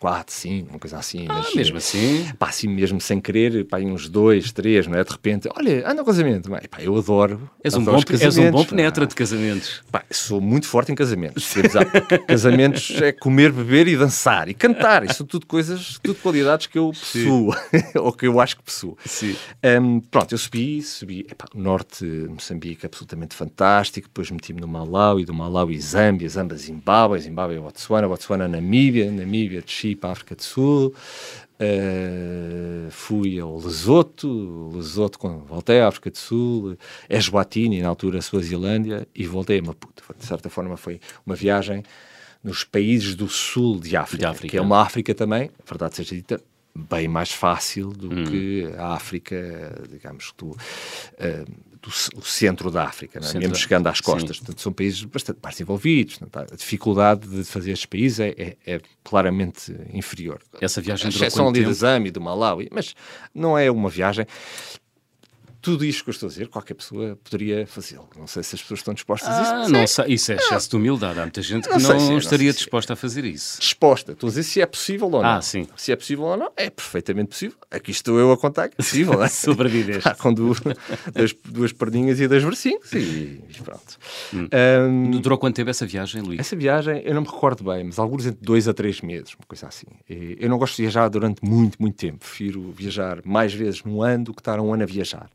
[0.05, 1.25] 4, 5, uma coisa assim.
[1.27, 2.31] Ah, mas, mesmo assim?
[2.37, 5.03] Pá, assim mesmo sem querer, pá, uns 2, 3, não é?
[5.03, 6.47] De repente, olha, anda ao casamento.
[6.47, 7.49] Pá, eu adoro.
[7.63, 9.81] És um, bom, és um bom penetra de casamentos.
[9.91, 11.51] Pá, sou muito forte em casamentos.
[12.27, 15.03] casamentos é comer, beber e dançar e cantar.
[15.05, 17.55] Isso são tudo coisas, tudo qualidades que eu possuo,
[17.99, 18.95] ou que eu acho que possuo.
[19.05, 19.35] Sim.
[19.81, 24.07] Um, pronto, eu subi, subi, epá, norte de Moçambique, absolutamente fantástico.
[24.07, 29.11] Depois meti-me no Malau e do Malau e Zâmbia, Zâmbia, Zimbábue, Zimbábue, Botsuana, Botsuana, Namíbia,
[29.11, 29.63] Namíbia,
[29.95, 30.93] Para a África do Sul,
[31.59, 36.77] uh, fui ao Lesoto, Lesoto voltei à África do Sul,
[37.09, 40.03] Eswatini, na altura Suazilândia, e voltei a Maputo.
[40.17, 41.83] De certa forma foi uma viagem
[42.43, 44.51] nos países do sul de África, de África.
[44.51, 46.39] que é uma África também, verdade seja dita,
[46.75, 48.23] bem mais fácil do hum.
[48.25, 51.74] que a África, digamos, do, uh,
[52.15, 53.37] o centro da África, é?
[53.37, 54.37] mesmo chegando às costas.
[54.37, 56.17] Portanto, são países bastante mais envolvidos.
[56.17, 60.41] Portanto, a dificuldade de fazer estes países é, é, é claramente inferior.
[60.59, 62.93] Essa viagem durou exceção ali de Zâmbia, do Malawi, mas
[63.33, 64.25] não é uma viagem
[65.65, 68.07] tudo isto que eu estou a dizer, qualquer pessoa poderia fazê-lo.
[68.15, 69.71] Não sei se as pessoas estão dispostas ah, a isso.
[69.71, 70.05] Não sei.
[70.09, 71.19] Isso é excesso de humildade.
[71.19, 73.59] Há muita gente que não, não, não estaria não disposta a fazer isso.
[73.59, 74.11] Disposta.
[74.11, 75.27] Estou a dizer se é possível ou não.
[75.27, 75.67] Ah, sim.
[75.75, 77.57] Se é possível ou não, é perfeitamente possível.
[77.71, 79.17] Aqui estou eu a contar que é possível.
[79.23, 79.27] é?
[79.27, 80.13] Sobreviveste.
[80.19, 80.59] com duas,
[81.43, 83.97] duas perninhas e dois versinhos e, e pronto.
[84.35, 84.47] Hum.
[84.87, 86.39] Um, Durou quanto tempo essa viagem, Luís?
[86.39, 89.47] Essa viagem, eu não me recordo bem, mas alguns entre dois a três meses, uma
[89.47, 89.87] coisa assim.
[90.07, 92.19] Eu não gosto de viajar durante muito, muito tempo.
[92.19, 95.27] Prefiro viajar mais vezes no ano do que estar um ano a viajar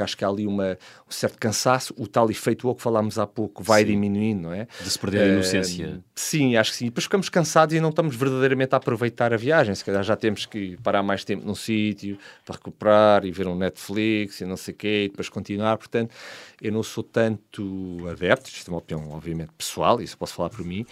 [0.00, 3.18] porque acho que há ali uma, um certo cansaço, o tal efeito o que falámos
[3.18, 3.88] há pouco vai sim.
[3.88, 4.66] diminuindo, não é?
[4.82, 5.88] De se perder a inocência.
[5.88, 6.84] Uh, sim, acho que sim.
[6.86, 9.74] Depois ficamos cansados e não estamos verdadeiramente a aproveitar a viagem.
[9.74, 13.54] Se calhar já temos que parar mais tempo num sítio para recuperar e ver um
[13.54, 15.76] Netflix e não sei o quê, e depois continuar.
[15.76, 16.14] Portanto,
[16.60, 20.64] eu não sou tanto adepto, isto é uma opinião obviamente pessoal, isso posso falar por
[20.64, 20.84] mim,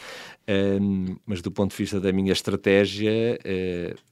[0.80, 3.38] um, mas do ponto de vista da minha estratégia,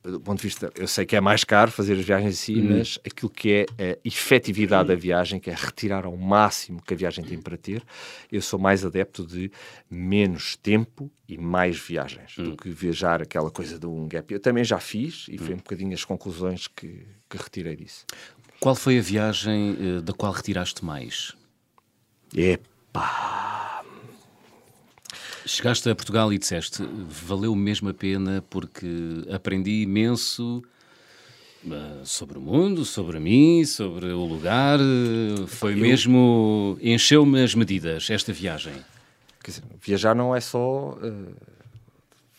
[0.04, 2.61] uh, do ponto de vista, eu sei que é mais caro fazer as viagens assim,
[2.61, 2.78] uhum.
[2.78, 6.96] mas aquilo que é a efetividade da viagem, que é retirar ao máximo que a
[6.96, 7.83] viagem tem para ter,
[8.31, 9.51] eu sou mais adepto de
[9.90, 12.51] menos tempo e mais viagens uhum.
[12.51, 14.33] do que viajar aquela coisa de um gap.
[14.33, 18.05] Eu também já fiz e foi um bocadinho as conclusões que, que retirei disso.
[18.61, 21.33] Qual foi a viagem uh, da qual retiraste mais?
[22.35, 23.83] Epá.
[25.44, 28.87] Chegaste a Portugal e disseste valeu mesmo a pena porque
[29.31, 30.62] aprendi imenso
[32.05, 34.79] sobre o mundo, sobre mim, sobre o lugar.
[35.46, 35.79] Foi Eu...
[35.79, 36.79] mesmo.
[36.81, 38.74] encheu-me as medidas esta viagem.
[39.42, 40.98] Quer dizer, viajar não é só.
[41.02, 41.56] Uh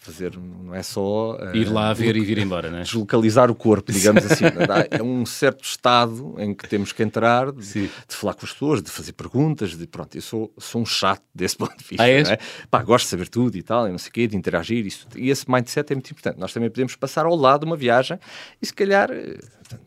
[0.08, 2.82] fazer, não é só uh, ir lá ver e vir embora, né?
[2.82, 4.46] Deslocalizar o corpo, digamos assim.
[4.90, 8.82] é um certo estado em que temos que entrar, de, de, falar com as pessoas,
[8.82, 12.04] de fazer perguntas, de pronto, eu sou, sou um chato desse ponto de vista.
[12.04, 12.40] Ah, é?
[12.72, 15.08] Pá, gosto de saber tudo e tal, e não sei o quê, de interagir, isso,
[15.16, 16.40] e esse mindset é muito importante.
[16.40, 18.18] Nós também podemos passar ao lado de uma viagem
[18.62, 19.38] e se calhar eh,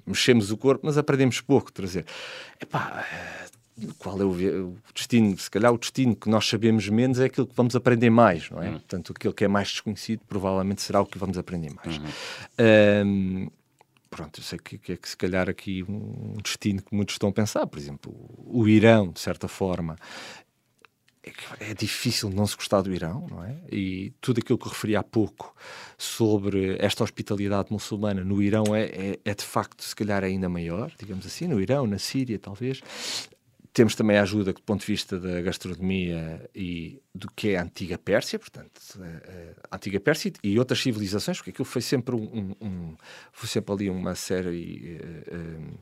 [0.07, 2.05] mexemos o corpo, mas aprendemos pouco, trazer.
[2.61, 3.07] Epá,
[3.99, 4.31] qual é o,
[4.69, 8.11] o, destino, se calhar o destino que nós sabemos menos é aquilo que vamos aprender
[8.11, 8.67] mais, não é?
[8.67, 8.73] Uhum.
[8.73, 11.99] Portanto, aquilo que é mais desconhecido provavelmente será o que vamos aprender mais.
[11.99, 13.07] Uhum.
[13.07, 13.51] Um,
[14.09, 17.29] pronto, eu sei que, que, é que se calhar aqui um destino que muitos estão
[17.29, 18.15] a pensar, por exemplo,
[18.47, 19.97] o Irão, de certa forma,
[21.23, 23.57] é, é difícil não se gostar do Irão, não é?
[23.71, 25.55] E tudo aquilo que eu referi há pouco
[25.99, 30.91] sobre esta hospitalidade muçulmana no Irão é, é, é, de facto, se calhar, ainda maior,
[30.99, 32.83] digamos assim, no Irão, na Síria, talvez.
[33.73, 37.63] Temos também a ajuda do ponto de vista da gastronomia e do que é a
[37.63, 38.81] antiga Pérsia, portanto,
[39.71, 42.97] a, antiga Pérsia e outras civilizações, porque aquilo foi sempre um, um
[43.33, 44.99] foi sempre ali uma série.
[45.31, 45.79] Uh,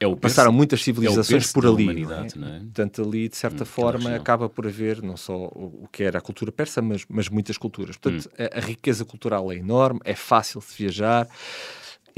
[0.00, 2.04] é o passaram muitas civilizações é por ali.
[2.04, 2.26] Não é?
[2.36, 2.58] Não é?
[2.60, 6.18] Portanto, ali, de certa hum, forma, acaba por haver não só o, o, que era
[6.18, 7.96] a cultura persa, mas, mas muitas culturas.
[7.96, 8.44] Portanto, hum.
[8.54, 11.28] a, a riqueza cultural é enorme, é fácil de viajar.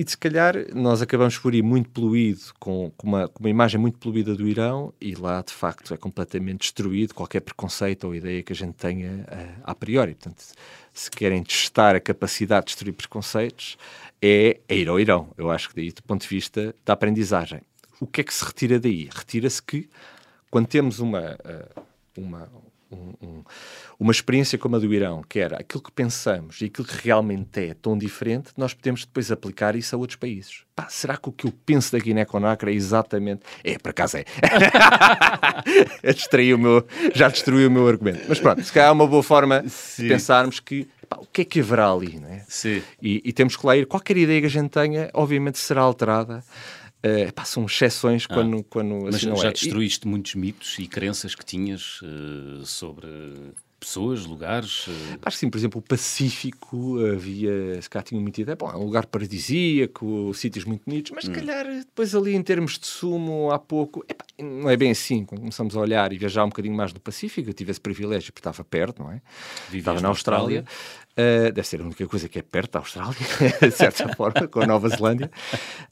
[0.00, 3.80] E se calhar nós acabamos por ir muito poluído, com, com, uma, com uma imagem
[3.80, 8.40] muito poluída do Irão, e lá de facto é completamente destruído qualquer preconceito ou ideia
[8.44, 10.14] que a gente tenha uh, a priori.
[10.14, 10.54] Portanto,
[10.94, 13.76] se querem testar a capacidade de destruir preconceitos,
[14.22, 15.30] é, é ir ao Irão.
[15.37, 17.61] Eu acho que daí, do ponto de vista da aprendizagem.
[18.00, 19.08] O que é que se retira daí?
[19.12, 19.90] Retira-se que
[20.48, 21.82] quando temos uma, uh,
[22.16, 22.48] uma,
[22.90, 23.44] um, um,
[23.98, 27.61] uma experiência como a do Irão, que era aquilo que pensamos e aquilo que realmente
[27.61, 30.62] é tão diferente, nós podemos depois aplicar isso a outros países.
[30.74, 33.42] Pá, será que o que eu penso da Guiné-Conakry é exatamente...
[33.64, 34.24] É, por acaso é.
[36.55, 38.24] o meu, já destruiu o meu argumento.
[38.29, 40.05] Mas pronto, se calhar é uma boa forma Sim.
[40.05, 42.44] de pensarmos que o que é que haverá ali, não é?
[43.01, 43.87] E, e temos que lá ir.
[43.87, 46.44] Qualquer ideia que a gente tenha, obviamente será alterada
[46.98, 49.52] Uh, pá, são exceções ah, quando, quando assim mas já é.
[49.52, 50.08] destruíste e...
[50.08, 53.06] muitos mitos e crenças que tinhas uh, sobre
[53.78, 54.88] pessoas, lugares?
[54.88, 54.90] Uh...
[55.22, 58.76] Acho que sim, por exemplo, o Pacífico havia, se cá tinha uma ideia, bom, é
[58.76, 61.32] um lugar paradisíaco, sítios muito bonitos, mas hum.
[61.32, 65.24] se calhar depois ali em termos de sumo, há pouco, epá, não é bem assim,
[65.24, 68.32] quando começamos a olhar e viajar um bocadinho mais do Pacífico, eu tive esse privilégio
[68.32, 69.22] porque estava perto, não é?
[69.66, 70.64] Vivias estava na Austrália.
[71.18, 73.16] Uh, deve ser a única coisa que é perto da Austrália,
[73.61, 75.28] de certa forma, com a Nova Zelândia.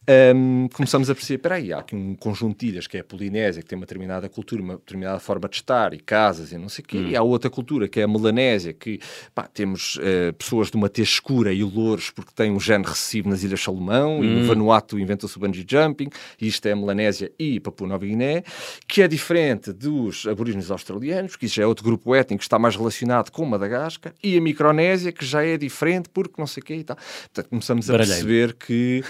[0.08, 3.04] Um, começamos a perceber, espera aí, há aqui um conjunto de ilhas que é a
[3.04, 6.68] Polinésia, que tem uma determinada cultura, uma determinada forma de estar e casas e não
[6.68, 7.08] sei o quê, hum.
[7.08, 9.00] e há outra cultura que é a Melanésia, que
[9.34, 13.28] pá, temos uh, pessoas de uma tez escura e louros porque tem um género recessivo
[13.28, 14.24] nas Ilhas Salomão, hum.
[14.24, 14.46] e no.
[14.46, 16.08] Vanuatu inventou-se o bungee jumping,
[16.40, 18.44] e isto é a Melanésia e Papua Nova Guiné,
[18.86, 22.60] que é diferente dos aborígenes australianos, que isso já é outro grupo étnico que está
[22.60, 26.64] mais relacionado com Madagascar, e a Micronésia, que já é diferente porque não sei o
[26.64, 26.96] quê e tal.
[26.96, 29.02] Portanto, começamos a perceber que,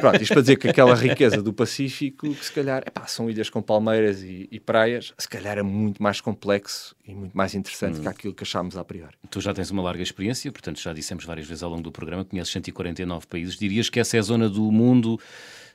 [0.00, 3.48] pronto, isto para dizer que aquela riqueza do Pacífico, que se calhar, epá, são ilhas
[3.48, 7.98] com palmeiras e, e, praias, se calhar é muito mais complexo e muito mais interessante
[7.98, 8.02] hum.
[8.02, 9.14] que aquilo que achámos a priori.
[9.30, 12.24] Tu já tens uma larga experiência, portanto já dissemos várias vezes ao longo do programa,
[12.24, 13.56] conheces 149 países.
[13.56, 15.18] Dirias que essa é a zona do mundo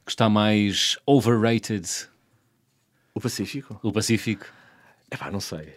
[0.06, 1.88] que está mais overrated?
[3.14, 3.80] O Pacífico?
[3.84, 4.46] O Pacífico.
[5.12, 5.74] Epá, não sei.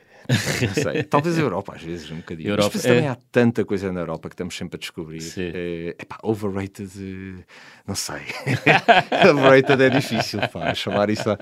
[0.74, 1.02] Sei.
[1.08, 2.50] Talvez a Europa, às vezes, um bocadinho.
[2.50, 3.08] Europa, Mas também é...
[3.08, 5.22] há tanta coisa na Europa que estamos sempre a descobrir.
[5.36, 7.44] É, epá, overrated, eh,
[7.86, 8.22] não sei.
[9.30, 11.38] overrated é difícil, pá, chamar isso a...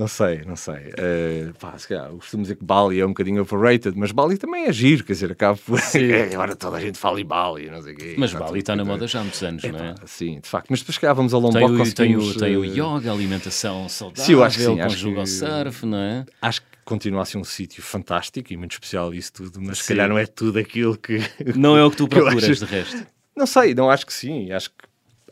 [0.00, 0.94] Não sei, não sei.
[0.96, 4.64] Uh, pá, se calhar, costumo dizer que Bali é um bocadinho overrated, mas Bali também
[4.64, 5.78] é giro, quer dizer, acaba por.
[6.32, 8.14] Agora toda a gente fala em Bali, não sei o quê.
[8.16, 9.94] Mas Bali está na moda já há muitos anos, não é?
[10.06, 10.68] sim, de facto.
[10.70, 12.36] Mas depois chegávamos ao Lombok, tem o, conseguimos...
[12.36, 15.38] Tem o, tem o yoga, alimentação saudável, sim, eu acho que sim, conjuga acho que...
[15.38, 16.24] surf, não é?
[16.40, 19.86] Acho que continua a ser um sítio fantástico e muito especial isso tudo, mas se
[19.86, 21.18] calhar não é tudo aquilo que...
[21.54, 22.66] Não é o que tu procuras, acho...
[22.66, 23.06] de resto.
[23.36, 24.50] Não sei, não acho que sim.
[24.50, 24.84] Acho que,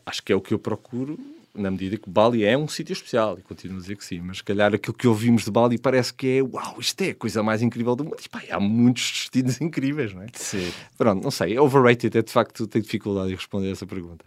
[0.05, 1.19] acho que é o que eu procuro
[1.53, 4.37] na medida que Bali é um sítio especial, e continuo a dizer que sim, mas
[4.37, 7.43] se calhar aquilo que ouvimos de Bali parece que é uau, isto é a coisa
[7.43, 8.17] mais incrível do mundo.
[8.23, 10.27] E, pá, há muitos destinos incríveis, não é?
[10.33, 10.71] Sim.
[10.97, 14.23] Pronto, não sei, overrated é de facto, tenho dificuldade em responder a essa pergunta.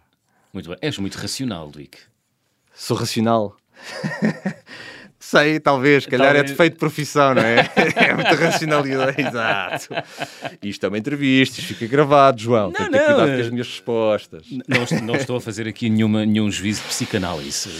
[0.52, 1.88] Muito bem, és muito racional, Luiz.
[2.74, 3.56] Sou racional.
[5.32, 6.50] Sei, talvez, calhar é talvez...
[6.50, 7.60] é defeito de profissão, não é?
[7.96, 9.88] é muita racionalidade, exato.
[10.62, 12.66] Isto é uma entrevista, isto fica gravado, João.
[12.66, 14.46] Não, Tem que ter cuidado com as minhas respostas.
[14.50, 17.70] Não, não estou a fazer aqui nenhuma, nenhum juízo de psicanálise.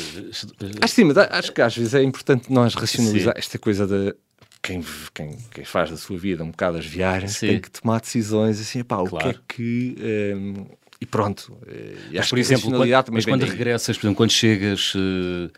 [0.81, 3.39] Acho, sim, mas acho que às vezes é importante nós racionalizar sim.
[3.39, 4.17] esta coisa de
[4.63, 4.83] quem,
[5.13, 7.49] quem, quem, faz da sua vida um bocado as viagens sim.
[7.49, 9.15] tem que tomar decisões assim, pá, claro.
[9.15, 9.97] o que é que.
[10.35, 10.67] Um,
[10.99, 11.55] e pronto.
[11.67, 14.95] Eh, e acho por exemplo, quando, mas quando regressas, por exemplo, quando chegas.
[14.95, 15.51] Uh,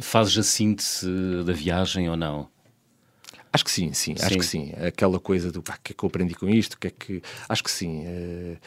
[0.00, 1.08] fazes a síntese
[1.44, 2.48] da viagem ou não?
[3.52, 4.72] Acho que sim, sim, sim, acho que sim.
[4.84, 7.22] Aquela coisa do pá, que é que eu aprendi com isto, que é que.
[7.48, 8.04] Acho que sim.
[8.04, 8.58] Uh,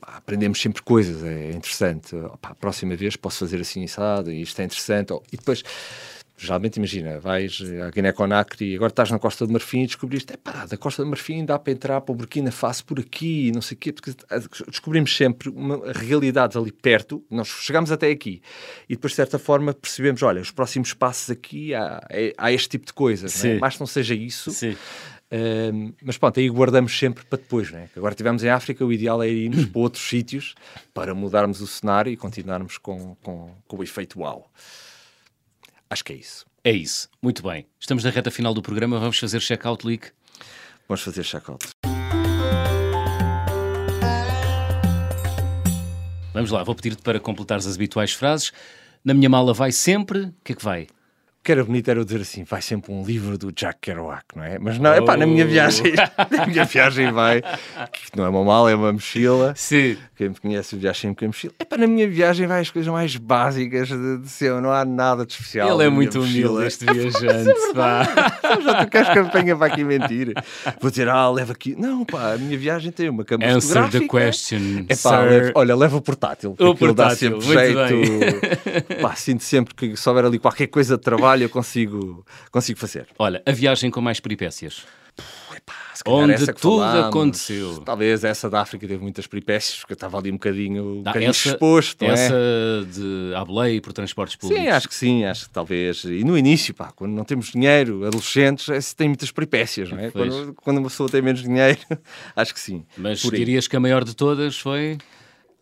[0.00, 2.14] aprendemos sempre coisas, é interessante.
[2.14, 5.12] Opa, a próxima vez posso fazer assim, assado, e isto é interessante.
[5.32, 5.62] E depois
[6.36, 10.76] geralmente imagina, vais a Guiné-Conakry, agora estás na Costa do Marfim e descobriste, pá, da
[10.76, 13.78] Costa do Marfim dá para entrar para o Burkina Faso por aqui, não sei o
[13.78, 14.12] quê, porque
[14.68, 18.42] descobrimos sempre uma, realidades ali perto, nós chegamos até aqui
[18.88, 22.70] e depois de certa forma percebemos, olha, os próximos passos aqui há, é, há este
[22.70, 23.58] tipo de coisas, não é?
[23.58, 24.50] mas não seja isso.
[24.50, 24.76] Sim.
[25.32, 27.88] Uh, mas pronto, aí guardamos sempre para depois, né?
[27.96, 30.54] Agora estivemos em África, o ideal é irmos para outros sítios
[30.92, 34.50] para mudarmos o cenário e continuarmos com, com, com o efeito uau.
[35.92, 36.46] Acho que é isso.
[36.64, 37.06] É isso.
[37.20, 37.66] Muito bem.
[37.78, 38.98] Estamos na reta final do programa.
[38.98, 40.10] Vamos fazer check-out, Leak?
[40.88, 41.66] Vamos fazer check-out.
[46.32, 48.52] Vamos lá, vou pedir-te para completares as habituais frases.
[49.04, 50.20] Na minha mala vai sempre.
[50.20, 50.86] O que é que vai?
[51.42, 54.44] Que era bonito era eu dizer assim, vai sempre um livro do Jack Kerouac, não
[54.44, 54.60] é?
[54.60, 54.94] Mas não, oh.
[54.94, 55.92] epá, na minha viagem,
[56.30, 59.52] na minha viagem vai, que não é uma mala, é uma mochila.
[59.56, 59.96] Sim.
[60.14, 61.52] Quem me conhece viaja sempre com a mochila.
[61.58, 65.26] Epá, na minha viagem vai as coisas mais básicas de, de seu, não há nada
[65.26, 65.68] de especial.
[65.68, 67.50] Ele é muito humilde, este viajante.
[67.74, 68.04] pá.
[68.62, 70.34] Já tu queres campanha para aqui mentir?
[70.80, 71.74] Vou dizer, ah, leva aqui.
[71.76, 75.96] Não, pá, a minha viagem tem uma câmera Answer the question, Epá, leva, olha, leva
[75.96, 76.52] o portátil.
[76.52, 79.00] O portátil, dá sempre jeito.
[79.00, 83.06] Pá, sinto sempre que se houver ali qualquer coisa de trabalho eu consigo, consigo fazer.
[83.18, 84.84] Olha, a viagem com mais peripécias.
[85.54, 85.74] Epá,
[86.06, 87.78] Onde tudo falámos, aconteceu.
[87.84, 91.30] Talvez essa da África teve muitas peripécias, porque eu estava ali um bocadinho, um bocadinho
[91.30, 92.04] essa, exposto.
[92.04, 92.84] Essa é?
[92.84, 94.64] de Abelei por transportes públicos.
[94.64, 96.04] Sim, acho que sim, acho que talvez.
[96.04, 100.10] E no início, pá, quando não temos dinheiro, adolescentes, é, tem muitas peripécias, não é?
[100.10, 101.78] Quando, quando, uma pessoa tem menos dinheiro,
[102.34, 102.84] acho que sim.
[102.96, 104.98] Mas dirias que a maior de todas foi.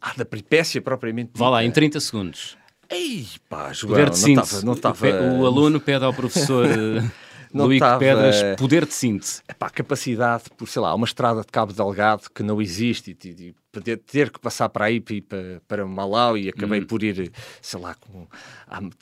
[0.00, 1.32] Ah, da peripécia propriamente.
[1.34, 2.56] Vá lá, em 30 segundos.
[2.90, 4.64] Ei, pá, João, Poder de não estava...
[4.64, 5.06] Não tava...
[5.38, 6.66] O aluno pede ao professor...
[7.52, 7.98] não Luís tava...
[7.98, 9.42] Pedras, poder de síntese.
[9.48, 13.54] Epá, capacidade por, sei lá, uma estrada de cabo delgado que não existe e, e,
[13.78, 16.86] e ter que passar para aí para, para Malau e acabei hum.
[16.86, 17.30] por ir,
[17.62, 18.26] sei lá, com,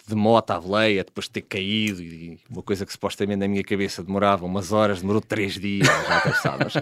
[0.07, 3.65] de moto à veleia, depois de ter caído e uma coisa que supostamente na minha
[3.65, 6.73] cabeça demorava umas horas, demorou três dias, já pensadas.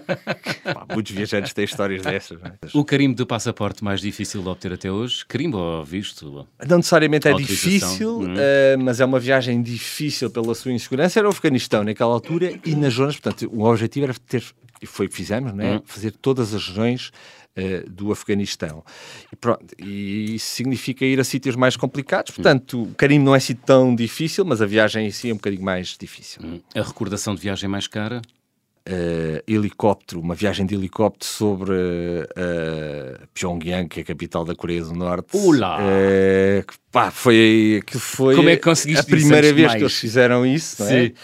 [0.92, 2.40] muitos viajantes têm histórias dessas.
[2.42, 2.52] É?
[2.74, 5.24] O carimbo do passaporte mais difícil de obter até hoje?
[5.24, 6.46] Carimbo ou visto?
[6.68, 8.34] Não necessariamente é difícil, hum.
[8.34, 11.20] uh, mas é uma viagem difícil pela sua insegurança.
[11.20, 14.44] Era o Afeganistão naquela altura e nas zonas, portanto, o objetivo era ter,
[14.82, 15.76] e foi o que fizemos, não é?
[15.76, 15.82] Hum.
[15.84, 17.12] fazer todas as regiões
[17.56, 18.84] uh, do Afeganistão.
[19.32, 23.38] E, pronto, e isso significa ir a sítios mais complicados, portanto, o carimbo não é
[23.38, 26.42] assim tão difícil, mas a viagem em si é um bocadinho mais difícil.
[26.44, 26.60] Hum.
[26.74, 28.22] A recordação de viagem mais cara?
[28.88, 34.80] Uh, helicóptero, uma viagem de helicóptero sobre uh, Pyongyang, que é a capital da Coreia
[34.84, 35.36] do Norte.
[35.36, 35.78] Ula!
[35.80, 39.74] Uh, pá, foi, que foi Como é que a primeira vez mais?
[39.74, 41.06] que eles fizeram isso, não é?
[41.06, 41.14] Sim.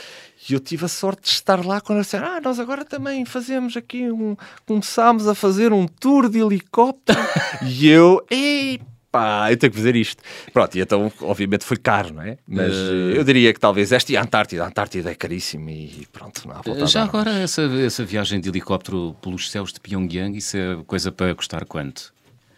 [0.48, 3.76] E eu tive a sorte de estar lá quando disseram: Ah, nós agora também fazemos
[3.76, 4.36] aqui um.
[4.66, 7.20] Começámos a fazer um tour de helicóptero.
[7.62, 8.80] e eu, ei,
[9.10, 10.22] pá, eu tenho que fazer isto.
[10.52, 12.38] Pronto, e então, obviamente, foi caro, não é?
[12.46, 13.12] Mas uh...
[13.14, 14.64] eu diria que talvez esta e a Antártida.
[14.64, 18.48] A Antártida é caríssima e pronto, não há volta Já agora, essa, essa viagem de
[18.48, 22.12] helicóptero pelos céus de Pyongyang, isso é coisa para custar quanto?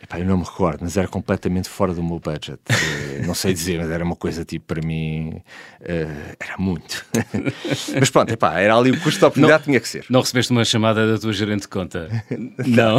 [0.05, 2.61] Epá, eu não me recordo, mas era completamente fora do meu budget.
[2.71, 5.41] uh, não sei dizer, mas era uma coisa tipo para mim.
[5.81, 7.07] Uh, era muito.
[7.99, 10.05] mas pronto, epá, era ali o custo da oportunidade, tinha que ser.
[10.11, 12.11] Não recebeste uma chamada da tua gerente de conta?
[12.67, 12.99] não.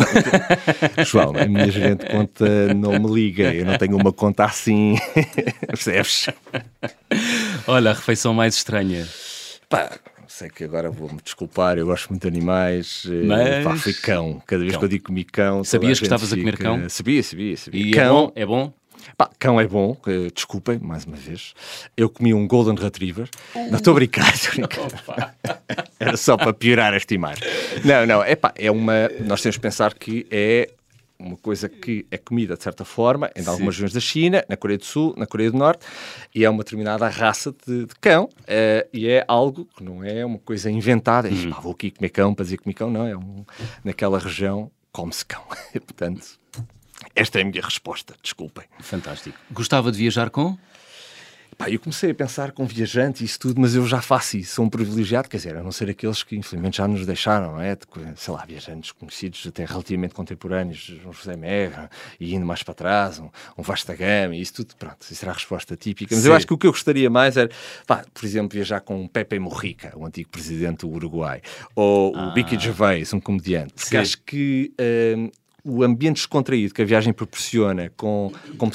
[1.06, 3.54] João, a minha gerente de conta não me liga.
[3.54, 4.96] Eu não tenho uma conta assim.
[5.68, 6.28] Percebes?
[7.68, 9.08] Olha, a refeição mais estranha.
[9.70, 9.92] Pá,
[10.28, 13.04] sei que agora vou-me desculpar, eu gosto muito de animais.
[13.08, 13.64] Eh, Mas...
[13.64, 14.42] Pá, fui cão.
[14.46, 14.80] Cada vez cão.
[14.80, 15.64] que eu digo comi cão.
[15.64, 16.42] Sabias que estavas fica...
[16.42, 16.90] a comer cão?
[16.90, 17.86] Sabia, sabia, sabia.
[17.86, 18.32] E é cão...
[18.36, 18.64] é bom?
[18.64, 18.74] É bom?
[19.18, 21.54] Pá, cão é bom, uh, desculpem, mais uma vez.
[21.96, 23.30] Eu comi um Golden Retriever.
[23.54, 23.70] Uh.
[23.70, 25.36] Não estou a brincar, estou a brincar.
[26.00, 27.44] Era só para piorar esta imagem.
[27.84, 29.10] Não, não, é pá, é uma.
[29.22, 30.70] Nós temos que pensar que é
[31.20, 33.50] uma coisa que é comida de certa forma em Sim.
[33.50, 35.86] algumas regiões da China, na Coreia do Sul, na Coreia do Norte,
[36.34, 40.26] e é uma determinada raça de, de cão, uh, e é algo que não é
[40.26, 41.50] uma coisa inventada, uhum.
[41.50, 43.46] pá, vou aqui comer cão para dizer comer cão, não, é um,
[43.84, 45.44] naquela região come-se cão.
[45.74, 46.40] Portanto,
[47.14, 48.66] esta é a minha resposta, desculpem.
[48.80, 49.38] Fantástico.
[49.52, 50.58] Gostava de viajar com?
[51.58, 54.56] Pá, eu comecei a pensar com viajante e isso tudo, mas eu já faço isso,
[54.56, 57.62] sou um privilegiado, quer dizer, a não ser aqueles que infelizmente já nos deixaram, não
[57.62, 57.78] é?
[58.16, 61.90] Sei lá, viajantes conhecidos até relativamente contemporâneos, um José Merra,
[62.20, 65.32] e indo mais para trás, um, um Vasta Gama, e isso tudo, pronto, isso era
[65.32, 66.14] a resposta típica.
[66.14, 66.30] Mas Sim.
[66.30, 67.50] eu acho que o que eu gostaria mais era,
[67.88, 71.42] pá, por exemplo, viajar com Pepe Mujica, o antigo presidente do Uruguai,
[71.74, 72.28] ou ah.
[72.28, 73.98] o Vicky Gervais, um comediante, porque Sim.
[73.98, 74.74] acho que.
[74.80, 75.32] Uh,
[75.66, 78.70] o ambiente descontraído que a viagem proporciona com, com,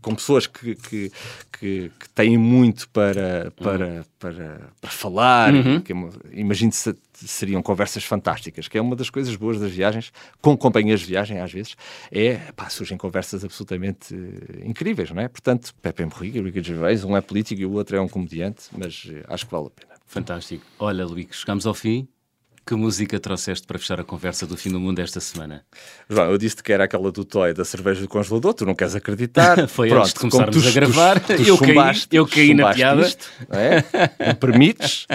[0.00, 1.12] com pessoas que, que,
[1.52, 4.04] que, que, têm muito para, para, uhum.
[4.18, 5.76] para, para falar, uhum.
[5.76, 10.56] é imagino que seriam conversas fantásticas, que é uma das coisas boas das viagens, com
[10.56, 11.76] companhias de viagem às vezes,
[12.10, 15.28] é, pá, surgem conversas absolutamente uh, incríveis, não é?
[15.28, 18.64] Portanto, Pepe Henrique e Ricky Gervais, um é político e o outro é um comediante,
[18.76, 19.92] mas uh, acho que vale a pena.
[20.06, 20.64] Fantástico.
[20.80, 22.08] Olha, Luís, chegamos ao fim.
[22.64, 25.64] Que música trouxeste para fechar a conversa do fim do mundo esta semana?
[26.08, 28.94] João, eu disse que era aquela do Toy da cerveja do congelador, tu não queres
[28.94, 29.66] acreditar.
[29.66, 31.18] Foi Pronto, antes de começarmos tu, a gravar.
[31.18, 31.76] Tu, tu eu, caí,
[32.12, 33.02] eu caí na piada.
[33.02, 34.28] Isto, é?
[34.28, 35.08] Me permites?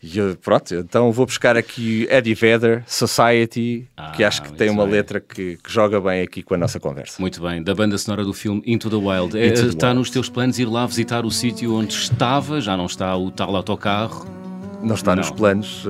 [0.00, 4.70] E eu, pronto, então vou buscar aqui Eddie Vedder, Society, ah, que acho que tem
[4.70, 4.92] uma bem.
[4.92, 7.20] letra que, que, joga bem aqui com a nossa conversa.
[7.20, 9.36] Muito bem, da banda sonora do filme Into the Wild.
[9.36, 9.98] Into é, the está Wild.
[9.98, 13.56] nos teus planos ir lá visitar o sítio onde estava, já não está o tal
[13.56, 14.45] autocarro
[14.86, 15.22] não está não.
[15.22, 15.88] nos planos, uh,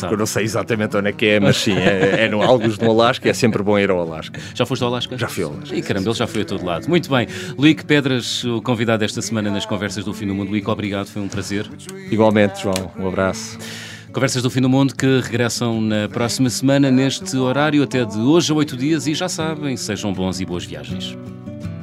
[0.00, 2.78] porque eu não sei exatamente onde é que é, mas sim, é, é no Algos
[2.78, 4.40] no Alasca, é sempre bom ir ao Alasca.
[4.54, 5.18] Já foste ao Alasca?
[5.18, 5.74] Já fui ao Alasca.
[5.74, 6.88] E caramba, ele já foi a todo lado.
[6.88, 7.26] Muito bem.
[7.58, 10.50] Luíque Pedras, o convidado esta semana nas Conversas do Fim do Mundo.
[10.50, 11.68] Luíque, obrigado, foi um prazer.
[12.10, 13.58] Igualmente, João, um abraço.
[14.12, 18.52] Conversas do Fim do Mundo que regressam na próxima semana, neste horário, até de hoje
[18.52, 21.16] a oito dias, e já sabem, sejam bons e boas viagens.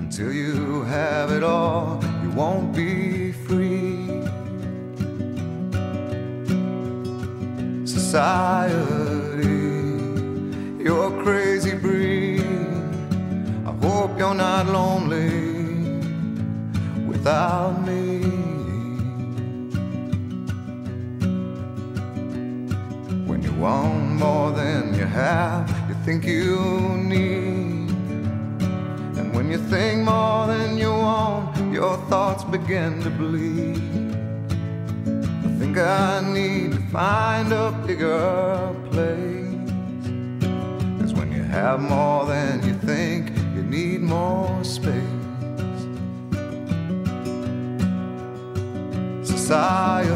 [0.01, 3.64] Until you have it all, you won't be free.
[8.05, 9.63] Society.
[10.83, 12.41] You're a crazy breed.
[13.69, 15.31] I hope you're not lonely
[17.11, 18.19] without me.
[23.29, 26.59] When you want more than you have, you think you
[27.15, 27.89] need.
[29.17, 34.04] And when you think more than you want, your thoughts begin to bleed
[35.59, 39.71] think I need to find a bigger place.
[40.99, 44.93] Cause when you have more than you think, you need more space.
[49.23, 50.09] Society,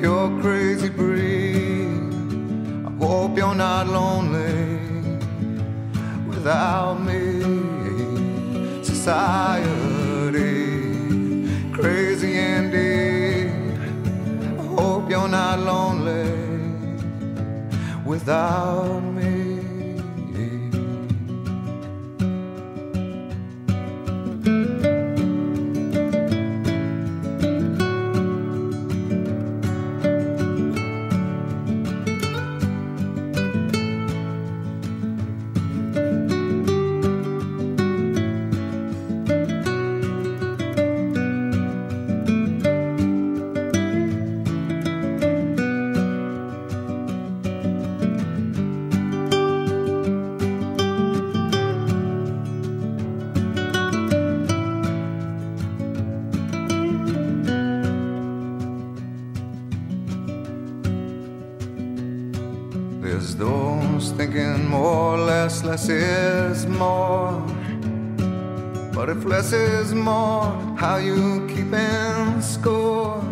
[0.00, 2.12] you're crazy breed.
[2.86, 4.78] I hope you're not lonely
[6.26, 7.22] without me.
[8.84, 9.61] Society,
[15.56, 16.30] lonely
[18.04, 19.01] without
[69.50, 70.44] Is more,
[70.76, 73.22] how you keep in score?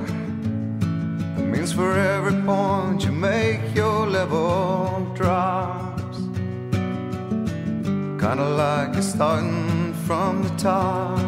[1.39, 6.19] It means for every point you make, your level drops.
[8.21, 11.19] Kinda like you're starting from the top.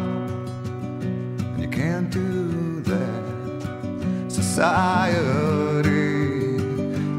[1.53, 4.31] And you can't do that.
[4.31, 5.87] Society,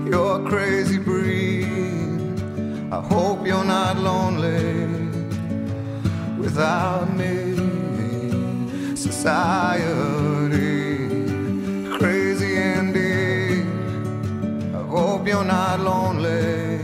[0.08, 2.20] you're a crazy breed.
[2.92, 4.84] I hope you're not lonely
[6.38, 7.43] without me.
[9.24, 11.08] Society,
[11.96, 13.64] crazy indeed.
[14.74, 16.76] I hope you're not lonely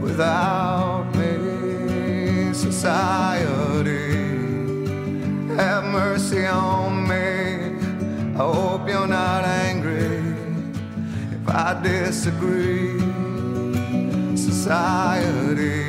[0.00, 2.52] without me.
[2.52, 4.08] Society,
[5.54, 8.34] have mercy on me.
[8.34, 10.34] I hope you're not angry
[11.30, 12.98] if I disagree.
[14.36, 15.84] Society,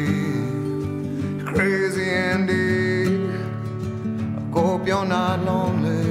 [1.44, 2.67] crazy hope
[4.88, 6.07] you're not lonely